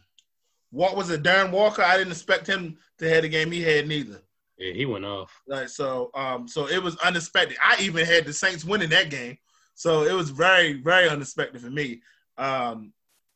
[0.75, 1.81] what was it, Darren Walker?
[1.81, 4.21] I didn't expect him to have the game he had neither.
[4.57, 5.31] Yeah, he went off.
[5.47, 7.57] Like so, um, so it was unexpected.
[7.63, 9.37] I even had the Saints winning that game,
[9.73, 12.01] so it was very, very unexpected for me.
[12.37, 12.91] Um,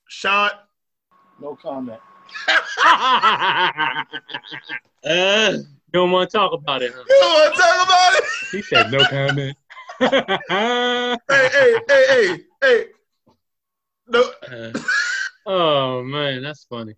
[0.10, 0.68] shot.
[1.40, 2.02] No comment.
[2.86, 4.04] uh,
[5.06, 6.92] you don't want to talk about it.
[6.94, 7.04] Huh?
[7.08, 8.26] You want to talk about it?
[8.52, 9.56] He said no comment.
[11.30, 12.86] Hey, hey, hey, hey, hey.
[14.10, 14.72] No, Uh,
[15.46, 16.96] oh man, that's funny.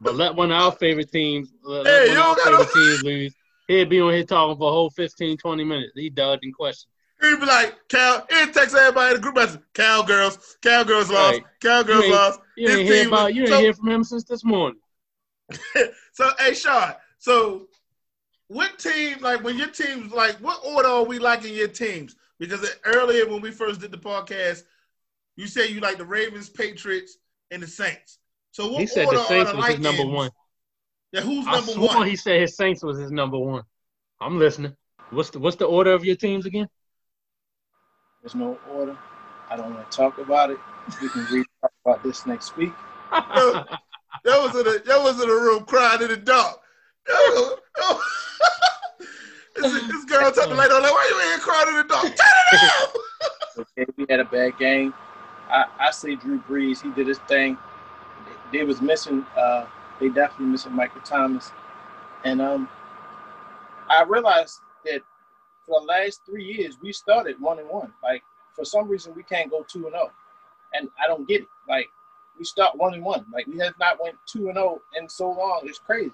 [0.00, 3.02] But let one of our favorite teams, let Hey, one you of our favorite teams
[3.02, 3.34] lose.
[3.68, 5.92] He'd be on here talking for a whole 15, 20 minutes.
[5.94, 6.88] He dodging questions.
[7.22, 11.44] he'd be like, "Cow." He'd text everybody in the group message, "Cowgirls, Cowgirls lost, Right.
[11.60, 14.78] Cowgirls lost." You ain't hear about you ain't so- hear from him since this morning.
[16.12, 16.92] So, hey, Sean.
[17.18, 17.66] So,
[18.48, 19.18] what team?
[19.20, 22.14] Like, when your teams, like, what order are we liking your teams?
[22.38, 24.62] Because earlier when we first did the podcast,
[25.36, 27.18] you said you like the Ravens, Patriots,
[27.50, 28.18] and the Saints.
[28.52, 30.14] So, what He said order the Saints the was his number like-ins?
[30.14, 30.30] one.
[31.12, 32.06] Yeah, who's I number swore one?
[32.08, 33.62] he said his Saints was his number one.
[34.20, 34.76] I'm listening.
[35.10, 36.68] What's the what's the order of your teams again?
[38.22, 38.96] There's no order.
[39.50, 40.58] I don't want to talk about it.
[41.00, 41.46] We can read
[41.84, 42.72] about this next week.
[43.12, 43.66] That
[44.24, 46.58] was in a that was in a room crying in the dark.
[47.08, 47.14] Yo,
[47.78, 48.00] yo.
[49.56, 51.84] this, this girl took the light on like, why you in here crying in the
[51.84, 52.04] dark?
[52.04, 52.14] Turn
[52.52, 52.94] it off!
[53.56, 54.92] Okay, we had a bad game.
[55.50, 57.58] I, I say Drew Brees, he did his thing.
[58.52, 59.66] They was missing uh
[60.00, 61.52] they definitely missing Michael Thomas.
[62.24, 62.68] And um
[63.88, 65.02] I realized that
[65.66, 67.92] for the last three years we started one and one.
[68.02, 68.22] Like
[68.54, 70.10] for some reason we can't go two and oh.
[70.72, 71.48] And I don't get it.
[71.68, 71.88] Like
[72.38, 73.26] we start one and one.
[73.32, 75.60] Like we have not went two and oh in so long.
[75.64, 76.12] It's crazy.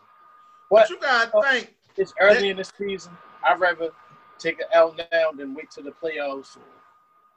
[0.71, 3.17] But But you gotta think, it's early in the season.
[3.45, 3.91] I'd rather
[4.39, 6.57] take an L now than wait to the playoffs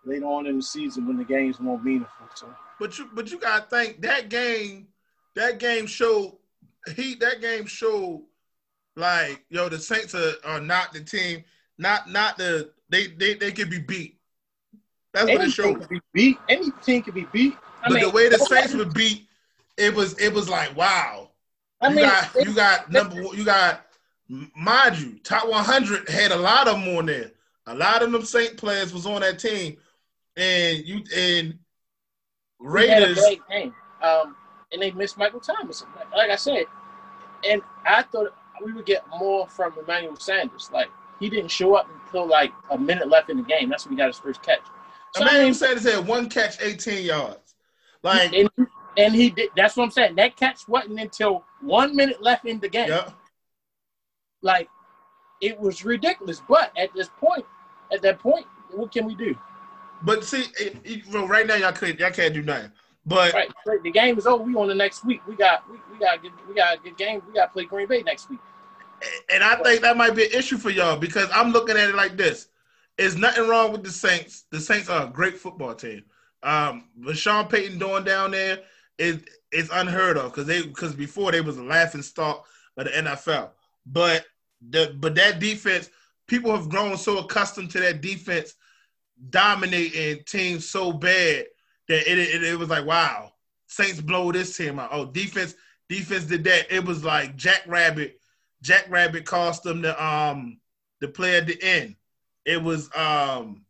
[0.06, 2.28] later on in the season when the game's more meaningful.
[2.36, 4.88] So but you but you gotta think that game,
[5.36, 6.38] that game showed
[6.96, 8.24] he that game showed
[8.96, 11.44] like yo the Saints are, are not the team,
[11.78, 14.18] not not the they they they could be beat.
[15.14, 15.80] That's what any it showed.
[15.80, 16.38] could be beat.
[16.50, 17.56] Any team could be beat.
[17.84, 19.28] I But mean, the way the Saints were beat,
[19.78, 21.30] it was it was like wow.
[21.82, 23.86] I you mean, got you got number one, you got
[24.56, 27.32] mind you, top 100 had a lot of them on there.
[27.68, 29.78] A lot of them Saint players was on that team,
[30.38, 31.60] and you and
[32.60, 33.18] we had a Raiders.
[33.22, 33.74] bad game.
[34.02, 34.36] Um,
[34.72, 35.86] and they missed Michael Thomas.
[36.16, 36.66] Like I said,
[37.48, 40.70] and I thought we would get more from Emmanuel Sanders.
[40.74, 40.88] Like
[41.20, 43.70] he didn't show up until like a minute left in the game.
[43.70, 44.62] That's when he got his first catch.
[45.16, 47.56] So, I Emmanuel mean, Sanders had one catch, 18 yards.
[48.02, 48.50] Like, and,
[48.98, 49.52] and he did.
[49.56, 50.16] That's what I'm saying.
[50.16, 52.90] That catch wasn't until one minute left in the game.
[52.90, 53.10] yeah,
[54.42, 54.70] Like
[55.42, 56.42] it was ridiculous.
[56.48, 57.46] But at this point,
[57.92, 59.36] at that point, what can we do?
[60.04, 62.72] But see, it, it- well, right now y'all can't y'all can't do nothing.
[63.06, 63.84] But Right, right.
[63.84, 64.44] The game is over.
[64.44, 65.26] We on the next week.
[65.28, 67.22] We got we, we got a good, we got a good game.
[67.28, 68.40] We got to play Green Bay next week.
[69.30, 71.96] and I think that might be an issue for y'all because I'm looking at it
[71.96, 72.48] like this:
[72.98, 74.46] There's nothing wrong with the Saints.
[74.52, 76.04] The Saints are a great football team.
[76.44, 78.60] Um, what Sean Payton doing down there
[78.98, 82.46] is is unheard of because they because before they was a laughing stock
[82.78, 83.50] of the NFL.
[83.86, 84.26] But
[84.70, 85.90] the but that defense,
[86.28, 88.56] people have grown so accustomed to that defense
[89.30, 91.46] dominating teams so bad
[91.88, 93.34] that it, it, it was like, wow,
[93.68, 94.90] Saints blow this team out.
[94.92, 95.56] Oh, defense,
[95.90, 96.74] defense did that.
[96.74, 98.20] It was like Jack Rabbit.
[98.62, 100.60] Jack Rabbit cost them the um
[101.02, 101.96] the play at the end.
[102.46, 103.66] It was um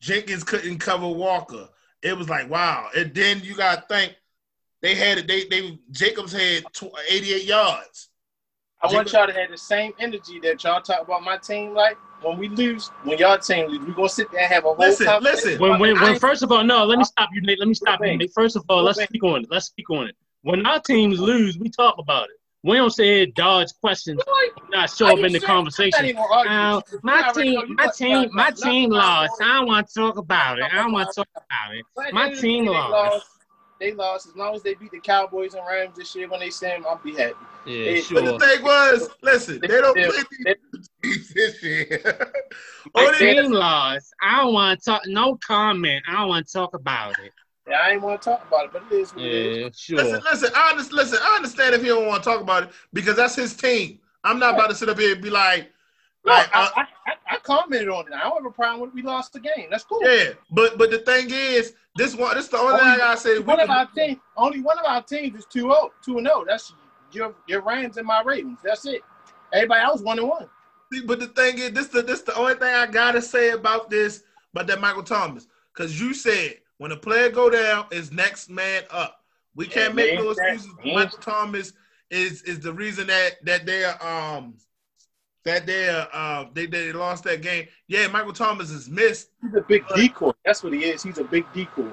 [0.00, 1.68] Jenkins couldn't cover Walker.
[2.02, 2.88] It was like wow.
[2.96, 4.16] And then you gotta think
[4.80, 5.26] they had it.
[5.26, 6.64] They they Jacobs had
[7.08, 8.08] 88 yards.
[8.82, 11.96] I want y'all to have the same energy that y'all talk about my team like
[12.20, 14.76] when we lose, when y'all team lose, we gonna sit there and have a whole
[14.78, 15.44] Listen, conversation.
[15.50, 15.60] listen.
[15.60, 17.58] When, when, when first of all, no, let me stop you, Nate.
[17.60, 18.32] Let me stop you, Nate.
[18.32, 19.50] First of all, let's speak on it.
[19.50, 20.16] Let's speak on it.
[20.42, 22.36] When our teams lose, we talk about it.
[22.64, 24.22] We don't say dodge questions,
[24.70, 25.44] not show up in the serious?
[25.44, 26.06] Conversation.
[26.06, 29.32] even Uh, my You already know team, my team, my team lost.
[29.40, 30.64] I don't want to talk about it.
[30.72, 31.84] I don't want to talk about it.
[31.96, 33.26] My the end of the team lost.
[33.82, 34.28] They lost.
[34.28, 36.88] As long as they beat the Cowboys and Rams this year when they send them,
[36.88, 37.34] I'll be happy.
[37.66, 40.54] Yeah, Hey, But the thing was, listen, they don't They- play they-
[41.02, 42.32] defense this year.
[42.94, 44.14] My Only- team lost.
[44.22, 45.02] I don't want to talk.
[45.06, 46.04] No comment.
[46.08, 47.32] I don't want to talk about it.
[47.68, 49.58] Yeah, I ain't want to talk about it, but it is what it is.
[49.58, 50.04] Yeah, sure.
[50.04, 52.70] Listen, listen, I understand, listen, I understand if he don't want to talk about it
[52.92, 53.98] because that's his team.
[54.22, 55.72] I'm not about to sit up here and be like,
[56.24, 58.12] No, like, I, uh, I, I, I commented on it.
[58.12, 59.66] I don't have a problem with we lost the game.
[59.70, 59.98] That's cool.
[60.02, 60.34] yeah.
[60.52, 63.38] But but the thing is, this one, this the only thing I gotta say.
[63.38, 66.44] One of our team, only one of our teams is 2-0, 2 and 0.
[66.46, 66.72] That's
[67.12, 68.58] your your Rams and my Ravens.
[68.64, 69.02] That's it.
[69.52, 70.48] Everybody else one and one.
[71.06, 74.24] But the thing is, this the this the only thing I gotta say about this,
[74.54, 78.82] about that Michael Thomas, because you said when a player go down, is next man
[78.90, 79.20] up.
[79.54, 80.68] We Yeah, can't make man, no excuses.
[80.84, 81.72] Michael Thomas
[82.10, 84.54] is is the reason that that they are um
[85.44, 87.66] that day are uh they they lost that game.
[87.88, 90.32] Yeah, Michael Thomas is missed, He's a big decoy.
[90.44, 91.02] That's what he is.
[91.02, 91.90] He's a big decoy.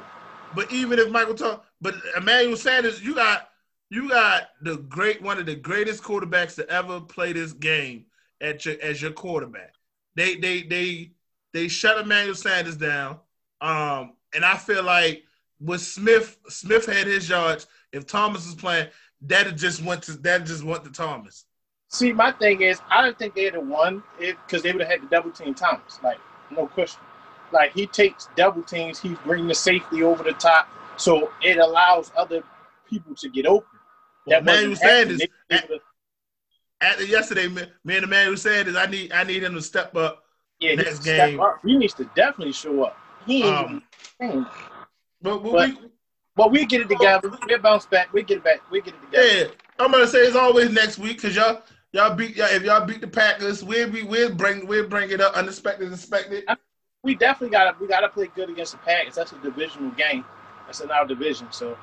[0.56, 3.50] but even if Michael Thomas, but Emmanuel Sanders, you got
[3.90, 8.06] you got the great one of the greatest quarterbacks to ever play this game
[8.42, 9.74] at your as your quarterback.
[10.16, 11.12] They they they
[11.54, 13.20] they shut Emmanuel Sanders down.
[13.62, 15.24] Um, and I feel like
[15.60, 17.68] with Smith, Smith had his yards.
[17.92, 18.88] If Thomas was playing,
[19.22, 21.46] that just went to that just went to Thomas.
[21.90, 24.90] See, my thing is, I don't think they'd have won it because they would have
[24.92, 26.00] had to double team Thomas.
[26.04, 26.20] Like,
[26.52, 27.02] no question.
[27.52, 30.68] Like, he takes double teams, he's bringing the safety over the top,
[30.98, 32.44] so it allows other
[32.88, 33.68] people to get open.
[34.28, 34.78] Well, That wasn't happening.
[34.78, 35.28] Sanders They-
[35.58, 35.84] they would've-
[36.82, 40.24] after yesterday, me, me and Emmanuel Sanders, I need I need him to step up.
[40.60, 41.42] yeah, he next step game.
[41.66, 42.98] He needs to definitely show up.
[43.26, 43.84] He ain't Um,
[44.22, 44.46] even.
[45.22, 45.78] But, but, But- we,
[46.36, 47.32] But we get it together.
[47.48, 48.14] We'll bounce back.
[48.14, 48.62] We get it back.
[48.72, 49.28] We get it together.
[49.28, 49.48] Yeah,
[49.84, 51.62] I'm gonna say it's always next week because y'all
[51.92, 55.22] y'all beat y'all if y'all beat the Packers, we'll be we'll bring we'll bring it
[55.22, 56.46] up unexpected, expected.
[57.04, 59.16] We definitely gotta we gotta play good against the Packers.
[59.16, 60.26] That's a divisional game.
[60.66, 61.48] That's in our division.
[61.52, 61.78] So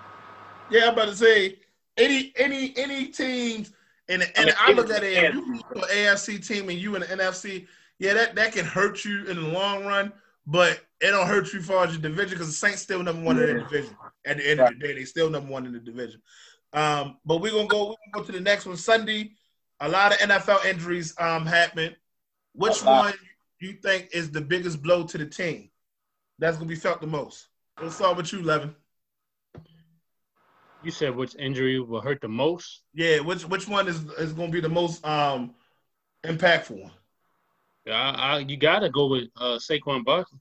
[0.70, 1.58] Yeah, I'm about to say
[1.96, 3.72] any any any teams
[4.08, 5.28] and and I mean, I look at it yeah.
[5.28, 7.66] if you an AFC team and you in the NFC,
[7.98, 10.12] yeah, that that can hurt you in the long run,
[10.46, 13.38] but it don't hurt you far as your division because the Saints still number one
[13.38, 13.96] in the division.
[14.24, 16.22] At the end of the day, they still number one in the division.
[16.72, 19.32] Um, but we're gonna go we're gonna go to the next one Sunday.
[19.80, 21.96] A lot of NFL injuries um happened.
[22.54, 23.04] Which A lot.
[23.04, 23.14] one
[23.60, 25.70] you think is the biggest blow to the team?
[26.38, 27.48] That's gonna be felt the most.
[27.80, 28.74] Let's start with you, Levin.
[30.82, 32.82] You said which injury will hurt the most?
[32.94, 35.54] Yeah, which which one is is going to be the most um
[36.24, 36.92] impactful one?
[37.88, 40.38] I, I, you gotta go with uh, Saquon Barkley.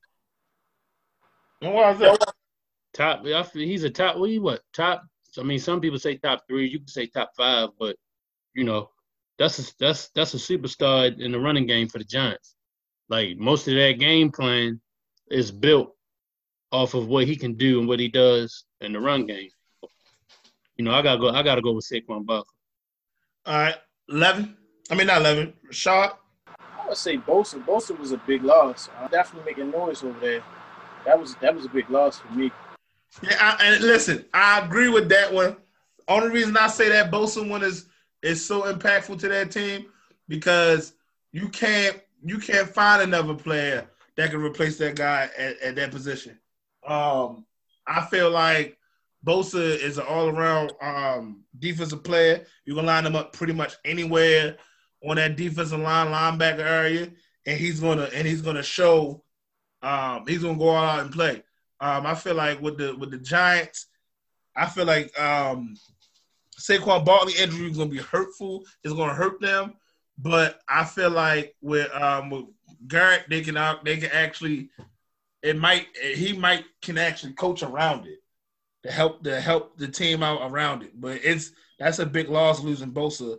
[1.60, 2.34] Why is that?
[2.94, 4.18] Top, I he's a top.
[4.18, 4.62] What you what?
[4.74, 5.04] Top.
[5.38, 6.68] I mean, some people say top three.
[6.68, 7.98] You can say top five, but
[8.54, 8.90] you know,
[9.38, 12.56] that's a, that's that's a superstar in the running game for the Giants.
[13.10, 14.80] Like most of that game plan
[15.30, 15.96] is built
[16.72, 19.50] off of what he can do and what he does in the run game.
[20.78, 21.30] You know, I gotta go.
[21.30, 22.52] I gotta go with Saquon Barkley.
[23.46, 23.76] All right,
[24.10, 24.58] Levin.
[24.90, 25.54] I mean not Levin.
[25.70, 26.14] Rashad.
[26.48, 27.64] I would say Bosa.
[27.64, 28.90] Bosa was a big loss.
[29.00, 30.44] I'm definitely making noise over there.
[31.06, 32.52] That was that was a big loss for me.
[33.24, 35.56] Yeah, I, and listen, I agree with that one.
[36.08, 37.88] Only reason I say that Bosa one is
[38.26, 39.86] is so impactful to that team
[40.28, 40.94] because
[41.32, 45.92] you can't you can't find another player that can replace that guy at, at that
[45.92, 46.40] position.
[46.88, 47.46] Um,
[47.86, 48.78] I feel like
[49.24, 52.46] Bosa is an all around um, defensive player.
[52.66, 54.58] You can line him up pretty much anywhere
[55.08, 57.12] on that defensive line linebacker area,
[57.46, 59.24] and he's gonna and he's gonna show.
[59.84, 61.44] Um, he's gonna go out and play.
[61.80, 63.86] Um, I feel like with the with the Giants,
[64.56, 65.76] I feel like um,
[66.60, 68.64] Saquon Barkley injury is gonna be hurtful.
[68.84, 69.74] It's gonna hurt them,
[70.18, 72.46] but I feel like with um, with
[72.88, 74.70] Garrett, they can they can actually
[75.42, 78.20] it might he might can actually coach around it
[78.84, 81.00] to help to help the team out around it.
[81.00, 83.38] But it's that's a big loss losing Bosa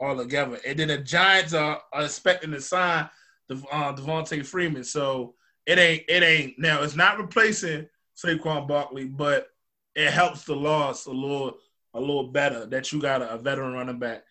[0.00, 0.58] all together.
[0.66, 3.08] And then the Giants are, are expecting to sign
[3.48, 4.84] the uh, Devonta Freeman.
[4.84, 5.34] So
[5.66, 9.48] it ain't it ain't now it's not replacing Saquon Barkley, but
[9.94, 11.58] it helps the loss a little
[11.94, 14.24] a little better that you got a, a veteran running back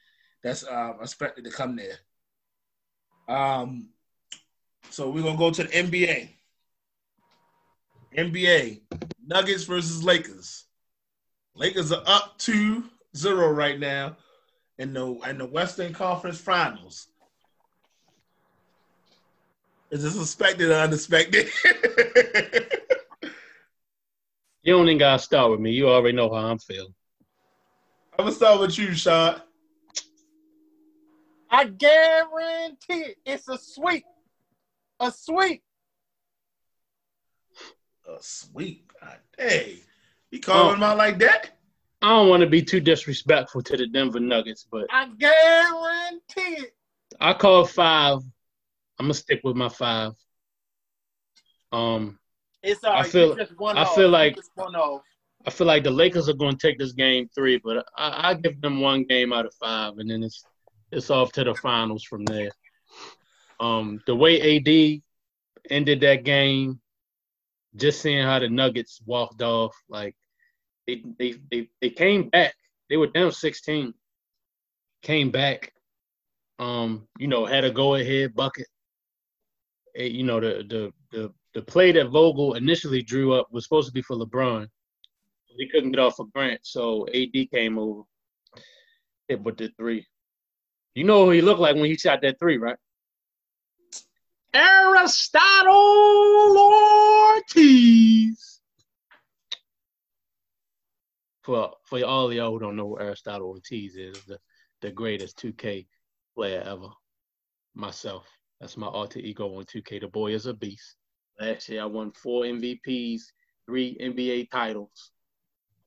[0.44, 1.98] that's uh, expected to come there.
[3.28, 3.90] Um,
[4.90, 6.30] so we're gonna go to the NBA.
[8.18, 8.82] NBA
[9.26, 10.66] Nuggets versus Lakers.
[11.56, 12.84] Lakers are up 2-0
[13.56, 14.18] right now
[14.78, 17.08] in the in the Western Conference Finals.
[19.90, 21.50] Is this expected or unexpected?
[24.64, 25.72] You don't even gotta start with me.
[25.72, 26.94] You already know how I'm feeling.
[28.18, 29.48] I'm gonna start with you, Shot.
[31.50, 33.18] I guarantee it.
[33.26, 34.06] It's a sweep.
[35.00, 35.64] A sweep.
[38.08, 38.92] A sweep.
[39.02, 39.78] God dang.
[40.32, 40.74] You calling Oh.
[40.76, 41.58] him out like that?
[42.02, 46.76] I don't want to be too disrespectful to the Denver Nuggets, but I guarantee it.
[47.20, 48.20] I call five.
[49.00, 50.14] I'm gonna stick with my five.
[51.72, 52.20] Um,
[52.62, 53.96] It's all I feel- just one I off.
[53.96, 55.04] feel like- just one off.
[55.46, 58.34] I feel like the Lakers are going to take this game three, but I, I
[58.36, 60.44] give them one game out of five, and then it's
[60.92, 62.52] it's off to the finals from there.
[63.60, 65.02] Um, the way AD
[65.70, 66.80] ended that game,
[67.76, 70.16] just seeing how the Nuggets walked off, like
[70.88, 72.56] they they they, they came back.
[72.90, 73.94] They were down 16,
[75.02, 75.74] came back.
[76.60, 78.68] Um, you know, had a go ahead bucket.
[79.96, 83.88] Eh, you know, the the the the play that Vogel initially drew up was supposed
[83.88, 84.68] to be for LeBron
[85.58, 88.02] he couldn't get off of Grant, so AD came over,
[89.28, 90.06] hit with the three.
[90.96, 92.78] You know who he looked like when he shot that three, right?
[94.54, 95.74] Aristotle
[97.36, 98.60] Ortiz.
[101.42, 104.38] For for all y'all who don't know who Aristotle Ortiz is, the
[104.82, 105.88] the greatest 2K
[106.36, 106.90] player ever.
[107.74, 108.28] Myself,
[108.60, 110.02] that's my alter ego on 2K.
[110.02, 110.96] The boy is a beast.
[111.40, 113.22] Last year I won four MVPs,
[113.66, 115.12] three NBA titles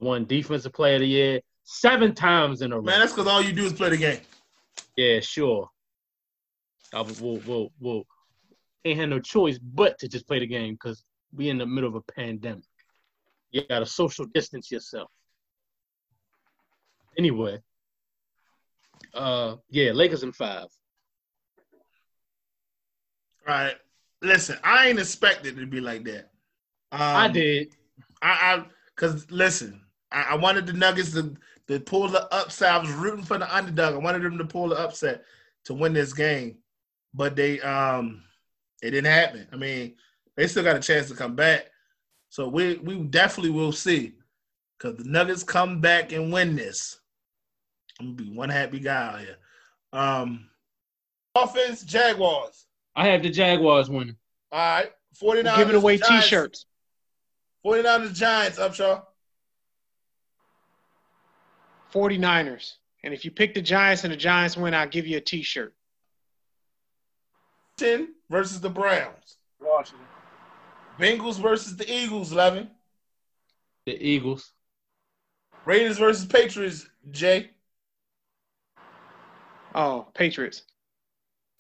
[0.01, 2.82] won Defensive Player of the Year seven times in a row.
[2.82, 4.20] Man, that's because all you do is play the game.
[4.97, 5.68] yeah, sure.
[6.94, 8.07] I will, will, will,
[8.84, 11.88] ain't had no choice but to just play the game because we in the middle
[11.88, 12.64] of a pandemic.
[13.51, 15.11] You got to social distance yourself.
[17.18, 17.59] Anyway,
[19.14, 20.66] uh, yeah, Lakers in five.
[23.49, 23.74] All right.
[24.22, 26.30] Listen, I ain't expected it to be like that.
[26.92, 27.74] Um, I did.
[28.22, 28.64] I, I
[28.97, 29.80] cause listen,
[30.13, 31.35] I, I wanted the Nuggets to,
[31.69, 32.73] to pull the upset.
[32.75, 33.95] I was rooting for the underdog.
[33.95, 35.25] I wanted them to pull the upset
[35.65, 36.59] to win this game,
[37.15, 38.23] but they um
[38.83, 39.47] it didn't happen.
[39.53, 39.95] I mean,
[40.37, 41.71] they still got a chance to come back.
[42.29, 44.13] So we we definitely will see.
[44.79, 47.01] Cause the Nuggets come back and win this.
[47.99, 49.37] I'm gonna be one happy guy out here.
[49.93, 50.49] Um
[51.35, 52.67] offense, Jaguars.
[52.95, 54.17] I have the Jaguars winning.
[54.53, 54.93] All right.
[55.23, 55.57] 49ers.
[55.57, 56.67] Giving away T-shirts.
[57.63, 59.03] 49 the Giants, Upshaw.
[61.97, 62.74] 49ers.
[63.03, 65.74] And if you pick the Giants and the Giants win, I'll give you a T-shirt.
[67.78, 69.36] 10 versus the Browns.
[69.61, 70.07] Washington.
[70.99, 72.68] Bengals versus the Eagles, Levin.
[73.86, 74.53] The Eagles.
[75.64, 77.51] Raiders versus Patriots, Jay.
[79.74, 80.62] Oh, Patriots.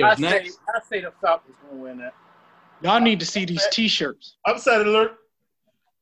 [0.02, 0.58] I say, next.
[0.68, 2.14] I say the Falcons gonna win that.
[2.82, 4.36] Y'all need to see these T-shirts.
[4.44, 5.18] Upset alert.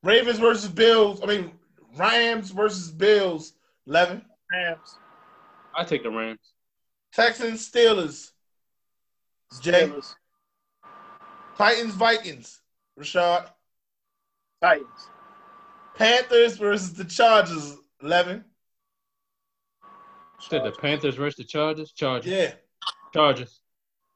[0.03, 1.21] Ravens versus Bills.
[1.23, 1.53] I mean,
[1.97, 3.55] Rams versus Bills,
[3.87, 4.23] Levin.
[4.53, 4.99] Rams.
[5.77, 6.41] I take the Rams.
[7.13, 8.31] Texans, Steelers,
[9.61, 9.87] Jay.
[9.89, 10.15] Steelers.
[11.57, 12.61] Titans, Vikings,
[12.99, 13.49] Rashad.
[14.63, 15.09] Titans.
[15.97, 18.45] Panthers versus the Chargers, Levin.
[20.41, 21.93] Said the Panthers versus the Chargers.
[21.93, 22.33] Chargers.
[22.33, 22.53] Yeah.
[23.13, 23.61] Chargers.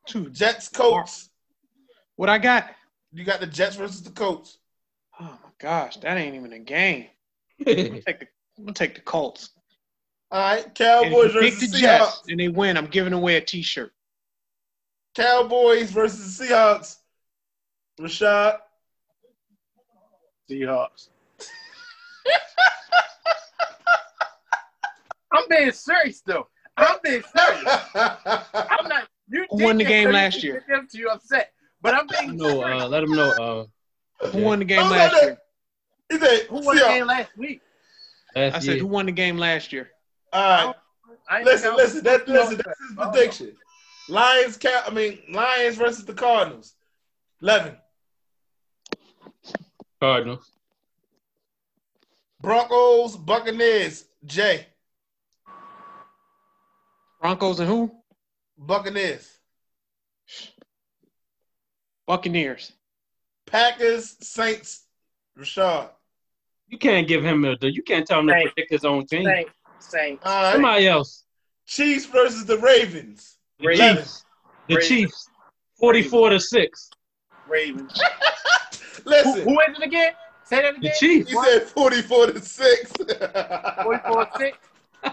[0.07, 0.29] Two.
[0.31, 1.31] Jets, Colts.
[2.17, 2.71] What I got?
[3.13, 4.59] You got the Jets versus the Colts.
[5.21, 7.07] Oh my gosh, that ain't even a game.
[7.61, 8.27] I'm gonna take the,
[8.59, 9.51] I'm gonna take the Colts.
[10.31, 10.75] All right.
[10.75, 11.81] Cowboys if versus the Seahawks.
[11.81, 13.93] Jets and they win, I'm giving away a T-shirt.
[15.15, 16.97] Cowboys versus Seahawks.
[18.01, 18.59] Rashad.
[20.51, 21.09] Seahawks.
[25.33, 26.47] I'm being serious though.
[26.77, 27.65] I'm being serious.
[27.95, 29.09] I'm not.
[29.31, 30.65] You Who won the game last year?
[30.69, 31.53] did this, You upset,
[31.83, 32.83] but I'm being no, serious.
[32.83, 33.67] uh, let them know.
[34.23, 35.39] Uh, Who won the game Oh, last year?
[36.11, 37.61] He said, Who won the game last week?
[38.35, 39.91] last I said, who won the game last year?
[40.33, 40.75] All right.
[41.31, 43.57] I Listen, listen, that, listen, that's his prediction.
[44.09, 46.75] Lions, Cow- I mean, Lions versus the Cardinals.
[47.43, 47.77] 11.
[50.01, 50.51] Cardinals.
[52.41, 54.67] Broncos, Buccaneers, Jay.
[57.21, 57.91] Broncos and who?
[58.57, 59.39] Buccaneers,
[62.07, 62.73] Buccaneers.
[63.47, 64.85] Packers, Saints.
[65.39, 65.91] Rashad.
[66.69, 67.57] You can't give him a.
[67.61, 68.53] You can't tell him to Saints.
[68.53, 69.25] predict his own team.
[69.25, 69.51] Saints.
[69.81, 70.23] Saints.
[70.25, 70.53] All right.
[70.53, 71.25] Somebody else.
[71.67, 73.39] Chiefs versus the Ravens.
[73.61, 73.99] The Ravens.
[73.99, 74.25] Chiefs.
[74.69, 74.89] The Ravens.
[74.89, 75.31] Chiefs.
[75.79, 76.91] Forty-four to six.
[77.47, 77.93] Ravens.
[79.05, 80.13] Who, Listen, who is it again?
[80.45, 80.81] Say that again.
[80.83, 80.95] The again.
[80.99, 81.31] Chiefs.
[81.31, 82.93] he said 44 to 6.
[83.83, 84.59] 44 to 6.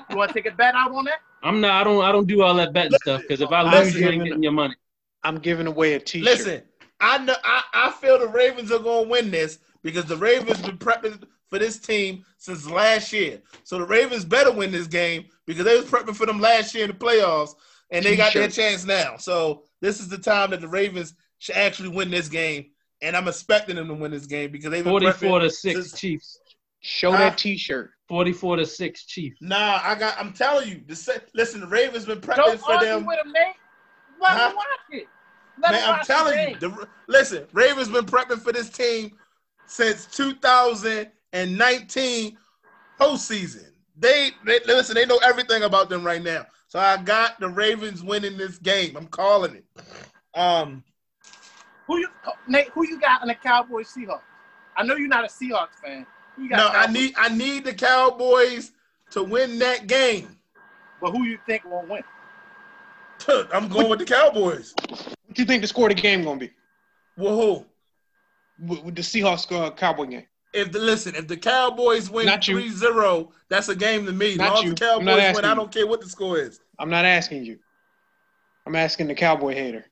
[0.09, 1.19] You want to take a bet out on that?
[1.43, 1.81] I'm not.
[1.81, 2.03] I don't.
[2.03, 4.51] I don't do all that betting stuff because if I lose, you ain't getting your
[4.51, 4.75] money.
[5.23, 6.25] I'm giving away a T-shirt.
[6.25, 6.61] Listen,
[6.99, 10.77] I know I, I feel the Ravens are gonna win this because the Ravens been
[10.77, 11.21] prepping
[11.55, 13.41] for this team since last year.
[13.63, 16.83] So the Ravens better win this game because they was prepping for them last year
[16.83, 17.51] in the playoffs
[17.91, 19.15] and they got their chance now.
[19.17, 22.65] So this is the time that the Ravens should actually win this game.
[23.01, 25.99] And I'm expecting them to win this game because they've been Forty-four to six since-
[25.99, 26.39] Chiefs.
[26.81, 27.17] Show Huh?
[27.17, 27.91] that T-shirt.
[28.07, 29.37] Forty-four to six Chiefs.
[29.41, 30.17] Nah, I got.
[30.19, 30.81] I'm telling you.
[30.87, 33.05] The, listen, the Ravens been prepping Don't for argue them.
[33.05, 33.55] with him, Nate.
[34.21, 34.53] Let Huh?
[34.55, 35.07] watch it.
[35.61, 36.75] Let Man, him I'm telling the you.
[36.75, 39.11] The, listen, Ravens been prepping for this team
[39.67, 40.05] since
[41.35, 42.37] 2019
[42.99, 43.69] postseason.
[43.97, 44.95] They, they listen.
[44.95, 46.45] They know everything about them right now.
[46.67, 48.95] So I got the Ravens winning this game.
[48.97, 49.65] I'm calling it.
[50.33, 50.83] Um,
[51.87, 52.09] Who you,
[52.47, 52.69] Nate?
[52.69, 54.21] Who you got in the Cowboys Seahawks?
[54.75, 56.05] I know you're not a Seahawks fan.
[56.35, 58.71] Who you got no, I need I need the Cowboys
[59.11, 60.37] to win that game.
[61.01, 62.03] But who you think will win?
[63.53, 64.73] I'm going with the Cowboys.
[64.89, 66.51] What do you think the score of the game gonna be?
[67.15, 67.65] Whoa.
[68.59, 70.25] With, with the Seahawks uh, Cowboy game?
[70.55, 74.37] If the listen, if the Cowboys win Not 3-0, that's a game to me.
[74.37, 74.69] Not long as you.
[74.75, 76.61] the I'm not Cowboys win, asking I don't care what the score is.
[76.79, 77.59] I'm not asking you.
[78.65, 79.85] I'm asking the Cowboy hater.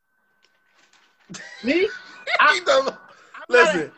[1.63, 1.89] Me?
[2.39, 3.91] I- don't- I'm listen,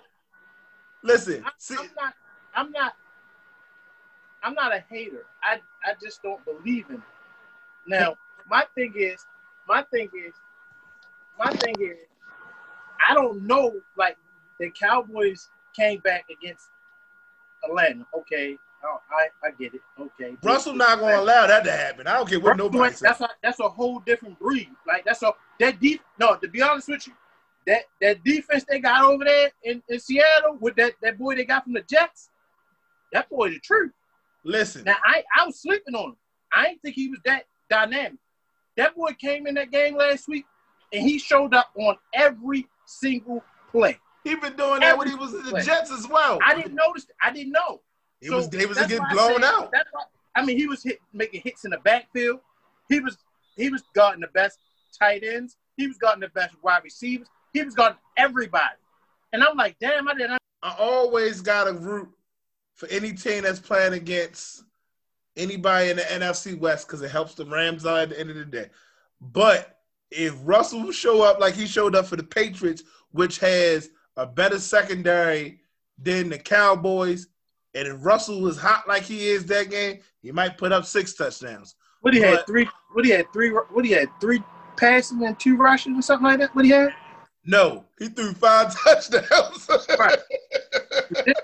[1.03, 1.41] listen.
[1.43, 2.13] Not See, a, I'm not.
[2.55, 2.93] I'm not.
[4.43, 5.25] I'm not a hater.
[5.43, 7.01] I I just don't believe in it.
[7.87, 8.15] Now,
[8.49, 9.23] my thing is,
[9.67, 10.33] my thing is,
[11.37, 11.97] my thing is,
[13.07, 13.73] I don't know.
[13.97, 14.17] Like
[14.59, 16.67] the Cowboys came back against
[17.67, 18.05] Atlanta.
[18.17, 19.81] Okay, oh, I I get it.
[19.99, 22.07] Okay, Russell not gonna allow that to happen.
[22.07, 23.01] I don't care what Russell nobody says.
[23.01, 24.69] that's a that's a whole different breed.
[24.87, 26.01] Like that's a that deep.
[26.19, 27.13] No, to be honest with you,
[27.67, 31.45] that that defense they got over there in, in Seattle with that that boy they
[31.45, 32.29] got from the Jets,
[33.13, 33.91] that boy the truth.
[34.43, 36.17] Listen, Now I I was sleeping on him.
[36.53, 38.19] I didn't think he was that dynamic.
[38.77, 40.45] That boy came in that game last week
[40.91, 43.99] and he showed up on every single play.
[44.25, 45.61] He been doing that when he was in the.
[45.61, 46.39] Jets as well.
[46.43, 47.05] I didn't notice.
[47.21, 47.81] I didn't know.
[48.19, 49.71] He So was they was getting I blown out.
[49.71, 50.03] That's why,
[50.35, 52.39] I mean, he was hit, making hits in the backfield.
[52.89, 53.17] He was
[53.55, 54.57] he was guarding the best
[54.97, 55.57] tight ends.
[55.77, 57.27] He was guarding the best wide receivers.
[57.53, 58.75] He was guarding everybody.
[59.31, 60.39] And I'm like, damn, I didn't.
[60.63, 62.09] I always got a root
[62.73, 64.63] for any team that's playing against
[65.37, 68.37] anybody in the NFC West because it helps the Rams out at the end of
[68.37, 68.69] the day.
[69.21, 69.77] But
[70.09, 74.59] if Russell show up like he showed up for the Patriots, which has a better
[74.59, 75.59] secondary
[75.97, 77.27] than the Cowboys,
[77.73, 81.13] and if Russell was hot like he is that game, he might put up six
[81.13, 81.75] touchdowns.
[82.01, 82.69] What he had three.
[82.93, 83.49] What he had three.
[83.49, 84.41] What he had three
[84.77, 86.55] passing and two rushing or something like that.
[86.55, 86.93] What he had.
[87.45, 89.69] No, he threw five touchdowns.
[89.99, 90.19] Right.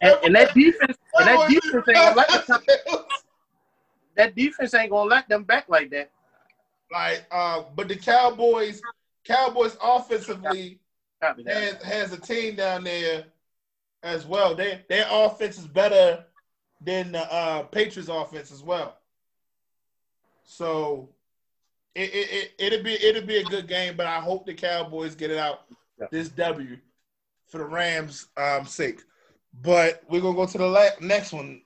[0.00, 0.96] And, and that defense.
[1.14, 2.60] And that defense ain't gonna let them,
[4.16, 6.10] that defense ain't gonna let them back like that.
[6.92, 8.80] Like, uh, but the Cowboys,
[9.24, 10.78] Cowboys offensively.
[11.22, 13.24] Has, has a team down there
[14.02, 14.54] as well.
[14.54, 16.24] They, their offense is better
[16.80, 18.96] than the uh, Patriots offense as well.
[20.44, 21.08] So
[21.94, 25.14] it, it, it, it'll be it'll be a good game, but I hope the Cowboys
[25.14, 25.62] get it out
[26.00, 26.06] Yeah.
[26.10, 26.76] this W
[27.48, 29.00] for the Rams' um, sake.
[29.62, 31.62] But we're gonna go to the la- next one.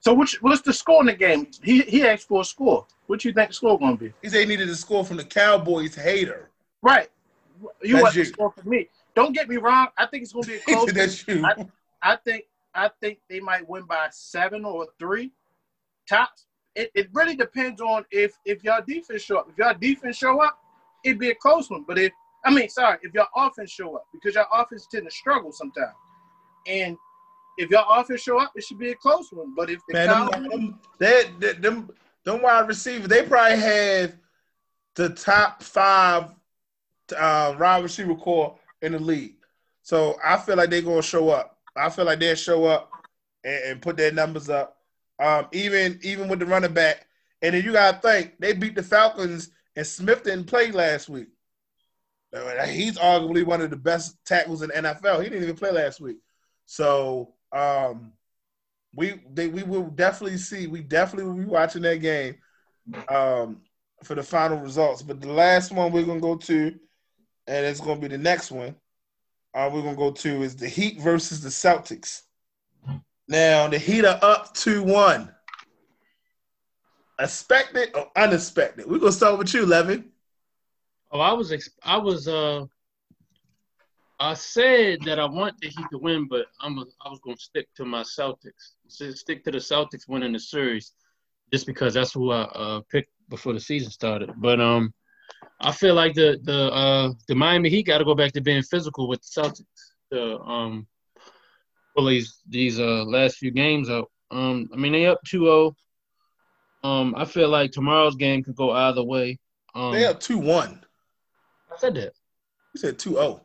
[0.00, 1.48] So which, what's the score in the game?
[1.62, 2.86] He he asked for a score.
[3.06, 4.12] What do you think the score gonna be?
[4.22, 6.50] He said he needed a score from the Cowboys hater.
[6.82, 7.08] Right.
[7.82, 8.24] You That's want the you.
[8.26, 8.88] score for me?
[9.14, 9.88] Don't get me wrong.
[9.96, 10.86] I think it's gonna be a close.
[10.86, 11.44] said that's you.
[11.44, 11.66] I-
[12.02, 12.44] I think
[12.74, 15.32] I think they might win by seven or three
[16.08, 16.46] tops.
[16.74, 19.48] It, it really depends on if if y'all defense show up.
[19.50, 20.58] If y'all defense show up,
[21.04, 21.84] it'd be a close one.
[21.86, 22.12] But if
[22.44, 25.94] I mean, sorry, if y'all offense show up because y'all offense tend to struggle sometimes,
[26.66, 26.96] and
[27.56, 29.54] if y'all offense show up, it should be a close one.
[29.54, 31.88] But if the Man, Cowboys, them, them, they, they, them,
[32.24, 34.16] them wide receivers, they probably have
[34.94, 36.30] the top five
[37.12, 39.36] uh, wide receiver corps in the league.
[39.82, 41.58] So I feel like they're to show up.
[41.76, 42.90] I feel like they'll show up
[43.44, 44.78] and, and put their numbers up.
[45.18, 47.06] Um, even even with the running back.
[47.42, 51.08] And then you got to think, they beat the Falcons and Smith didn't play last
[51.08, 51.28] week.
[52.34, 55.22] Uh, He's arguably one of the best tackles in the NFL.
[55.22, 56.16] He didn't even play last week.
[56.66, 58.12] So um,
[58.96, 60.66] we they, we will definitely see.
[60.66, 62.36] We definitely will be watching that game
[63.08, 63.62] um,
[64.02, 65.02] for the final results.
[65.02, 66.74] But the last one we're gonna go to,
[67.46, 68.74] and it's gonna be the next one.
[69.54, 72.22] Uh, we're gonna go to is the Heat versus the Celtics.
[73.28, 75.30] Now the Heat are up two one.
[77.18, 78.86] Expected or unexpected?
[78.86, 80.10] We're gonna start with you, Levin.
[81.12, 82.64] Oh, I was I was uh
[84.20, 87.36] I said that I want the Heat to win, but I'm a, I was going
[87.36, 88.74] to stick to my Celtics.
[88.88, 90.92] Stick to the Celtics winning the series,
[91.52, 94.30] just because that's who I uh, picked before the season started.
[94.36, 94.94] But um,
[95.60, 98.62] I feel like the the uh, the Miami Heat got to go back to being
[98.62, 99.64] physical with the Celtics.
[100.10, 100.86] The um,
[101.96, 104.10] well these these uh last few games out.
[104.30, 105.74] Um, I mean they up 2-0.
[106.82, 109.38] Um, I feel like tomorrow's game could go either way.
[109.74, 110.84] Um, They up two one.
[111.72, 112.12] I said that.
[112.74, 113.40] You said two oh.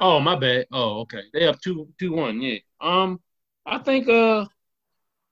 [0.00, 0.66] Oh, my bad.
[0.72, 1.22] Oh, okay.
[1.34, 2.40] They up two two one.
[2.40, 2.58] Yeah.
[2.80, 3.20] Um,
[3.66, 4.46] I think uh,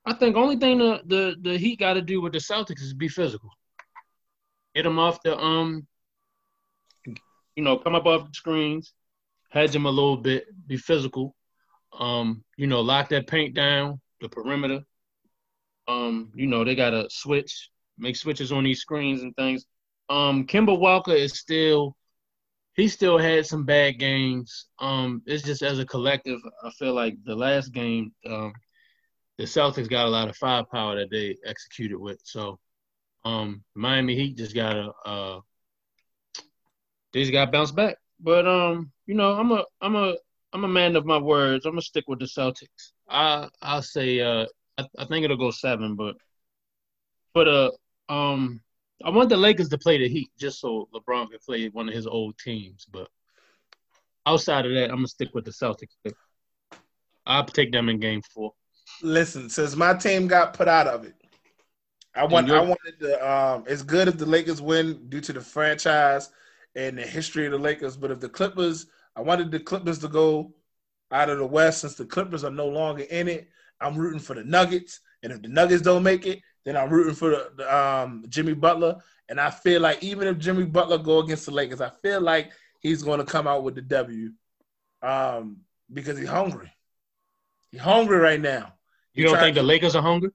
[0.05, 2.93] I think only thing the the the Heat got to do with the Celtics is
[2.93, 3.51] be physical.
[4.79, 5.89] Get them off the um,
[7.57, 8.93] you know, come up off the screens,
[9.51, 11.35] hedge them a little bit, be physical.
[11.99, 14.83] Um, you know, lock that paint down, the perimeter.
[15.89, 19.67] Um, you know, they gotta switch, make switches on these screens and things.
[20.09, 21.97] Um, Kemba Walker is still
[22.75, 24.67] he still had some bad games.
[24.79, 28.53] Um, it's just as a collective, I feel like the last game, um,
[29.39, 32.21] the Celtics got a lot of firepower that they executed with.
[32.23, 32.61] So,
[33.25, 35.41] um, Miami Heat just got a uh,
[37.13, 37.97] they just gotta bounce back.
[38.21, 40.17] But um, you know, I'm a, I'm a,
[40.53, 41.67] I'm a man of my words.
[41.67, 42.93] I'm gonna stick with the Celtics.
[43.09, 44.47] I, I'll say, uh,
[44.77, 46.17] I, I think it'll go seven, but
[47.33, 47.73] for the,
[48.09, 48.61] um,
[49.05, 51.95] I want the Lakers to play the Heat just so LeBron can play one of
[51.95, 52.87] his old teams.
[52.91, 53.09] But
[54.27, 55.97] outside of that, I'm gonna stick with the Celtics.
[57.27, 58.53] I'll take them in Game Four.
[59.03, 61.15] Listen, since my team got put out of it,
[62.15, 63.31] I want I wanted to.
[63.31, 66.31] Um, it's good if the Lakers win due to the franchise
[66.75, 67.97] and the history of the Lakers.
[67.97, 70.55] But if the Clippers, I wanted the Clippers to go
[71.13, 73.49] out of the West since the Clippers are no longer in it.
[73.81, 77.15] I'm rooting for the Nuggets, and if the Nuggets don't make it, then I'm rooting
[77.15, 78.97] for the, the, um, Jimmy Butler.
[79.29, 82.51] And I feel like even if Jimmy Butler go against the Lakers, I feel like
[82.81, 84.33] he's going to come out with the W,
[85.03, 85.59] um,
[85.93, 86.73] because he's hungry.
[87.71, 88.75] He's hungry right now.
[89.15, 90.31] You don't think the Lakers are hungry?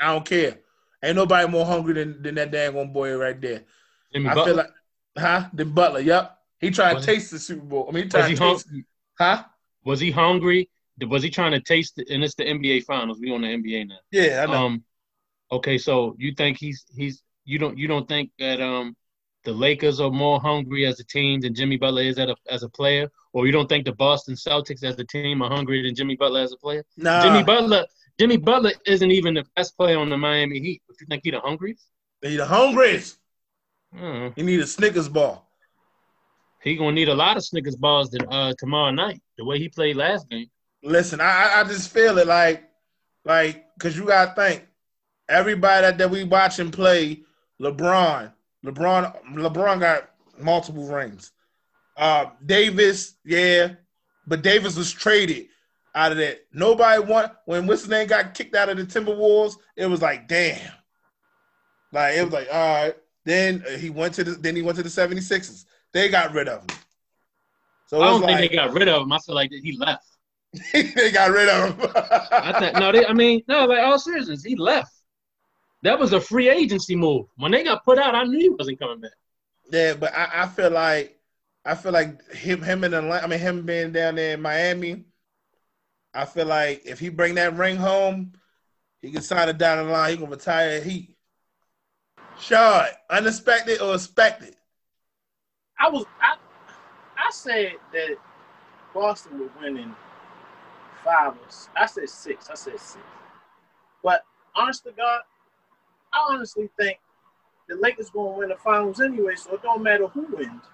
[0.00, 0.58] I don't care.
[1.02, 3.64] Ain't nobody more hungry than, than that dang one boy right there.
[4.12, 4.46] Jimmy I Butler?
[4.46, 4.70] feel like,
[5.18, 5.48] huh?
[5.52, 6.00] The Butler.
[6.00, 6.38] Yep.
[6.60, 7.86] He tried Was to taste the Super Bowl.
[7.88, 8.68] I mean, he tried he to taste.
[9.18, 9.44] Huh?
[9.84, 10.70] Was he hungry?
[11.08, 12.08] Was he trying to taste it?
[12.10, 13.18] And it's the NBA Finals.
[13.20, 13.96] We on the NBA now.
[14.12, 14.66] Yeah, I know.
[14.66, 14.84] Um,
[15.50, 18.94] okay, so you think he's he's you don't you don't think that um
[19.44, 22.62] the Lakers are more hungry as a team than Jimmy Butler is as a as
[22.62, 25.96] a player, or you don't think the Boston Celtics as a team are hungrier than
[25.96, 26.84] Jimmy Butler as a player?
[26.96, 27.86] nah, Jimmy Butler
[28.18, 30.82] Jimmy Butler isn't even the best player on the Miami Heat.
[30.86, 31.86] But you think he the hungriest?
[32.22, 33.18] he the hungriest.
[33.98, 35.46] Uh, He need a Snickers ball.
[36.62, 39.20] he gonna need a lot of Snickers balls to, uh, tomorrow night.
[39.38, 40.50] The way he played last game.
[40.82, 42.64] Listen, I I- just feel it like
[43.24, 44.66] like because you gotta think
[45.28, 47.22] everybody that, that we watching play
[47.60, 48.32] LeBron.
[48.64, 51.32] LeBron LeBron got multiple rings.
[51.96, 53.74] Uh, Davis, yeah,
[54.26, 55.48] but Davis was traded
[55.94, 56.46] out of that.
[56.52, 59.56] Nobody want when what's his name got kicked out of the Timberwolves.
[59.76, 60.72] It was like damn,
[61.92, 62.94] like it was like all right.
[63.24, 65.64] Then uh, he went to the then he went to the 76ers.
[65.92, 66.78] They got rid of him.
[67.86, 69.12] So I don't think like, they got rid of him.
[69.12, 70.06] I feel like he left.
[70.72, 71.90] they got rid of him.
[71.94, 74.92] I think no, they, I mean no, like all seriousness, he left.
[75.82, 77.26] That was a free agency move.
[77.36, 79.12] When they got put out, I knew he wasn't coming back.
[79.70, 81.18] Yeah, but I, I feel like
[81.64, 85.04] I feel like him him in Atlanta, I mean him being down there in Miami.
[86.14, 88.32] I feel like if he bring that ring home,
[89.00, 90.12] he can sign it down the line.
[90.12, 91.16] He can retire at Heat.
[92.38, 94.56] Short, unexpected or expected?
[95.78, 96.36] I was I
[97.16, 98.16] I said that
[98.94, 99.94] Boston would win in
[101.04, 101.38] five or
[101.76, 102.48] I said six.
[102.50, 103.04] I said six.
[104.02, 104.22] But
[104.54, 105.20] honest to God,
[106.12, 106.98] I honestly think
[107.68, 110.64] the Lakers gonna win the finals anyway, so it don't matter who wins.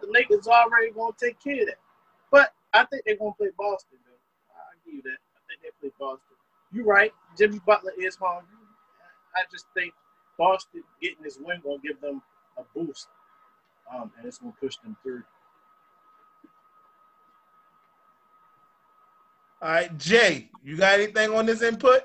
[0.00, 1.78] The Lakers already gonna take care of that.
[2.30, 3.98] But I think they're gonna play Boston
[4.92, 5.18] you that.
[5.36, 6.36] I think they play Boston.
[6.72, 7.12] You're right.
[7.36, 8.46] Jimmy Butler is hungry.
[9.36, 9.92] I just think
[10.38, 12.22] Boston getting this win gonna give them
[12.58, 13.08] a boost
[13.94, 15.22] um, and it's going to push them through.
[19.60, 22.02] All right, Jay, you got anything on this input?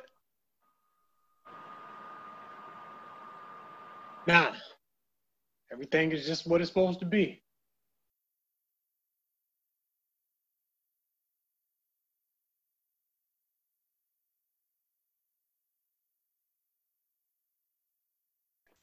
[4.26, 4.54] Nah.
[5.72, 7.43] Everything is just what it's supposed to be.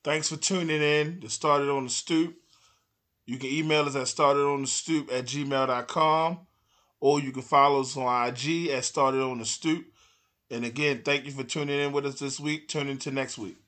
[0.02, 2.34] Thanks for tuning in to Started on the Stoop.
[3.26, 6.38] You can email us at startedonthestoop at gmail.com
[7.00, 9.84] or you can follow us on IG at Started on the Stoop.
[10.50, 12.66] And again, thank you for tuning in with us this week.
[12.68, 13.58] Tune into next week.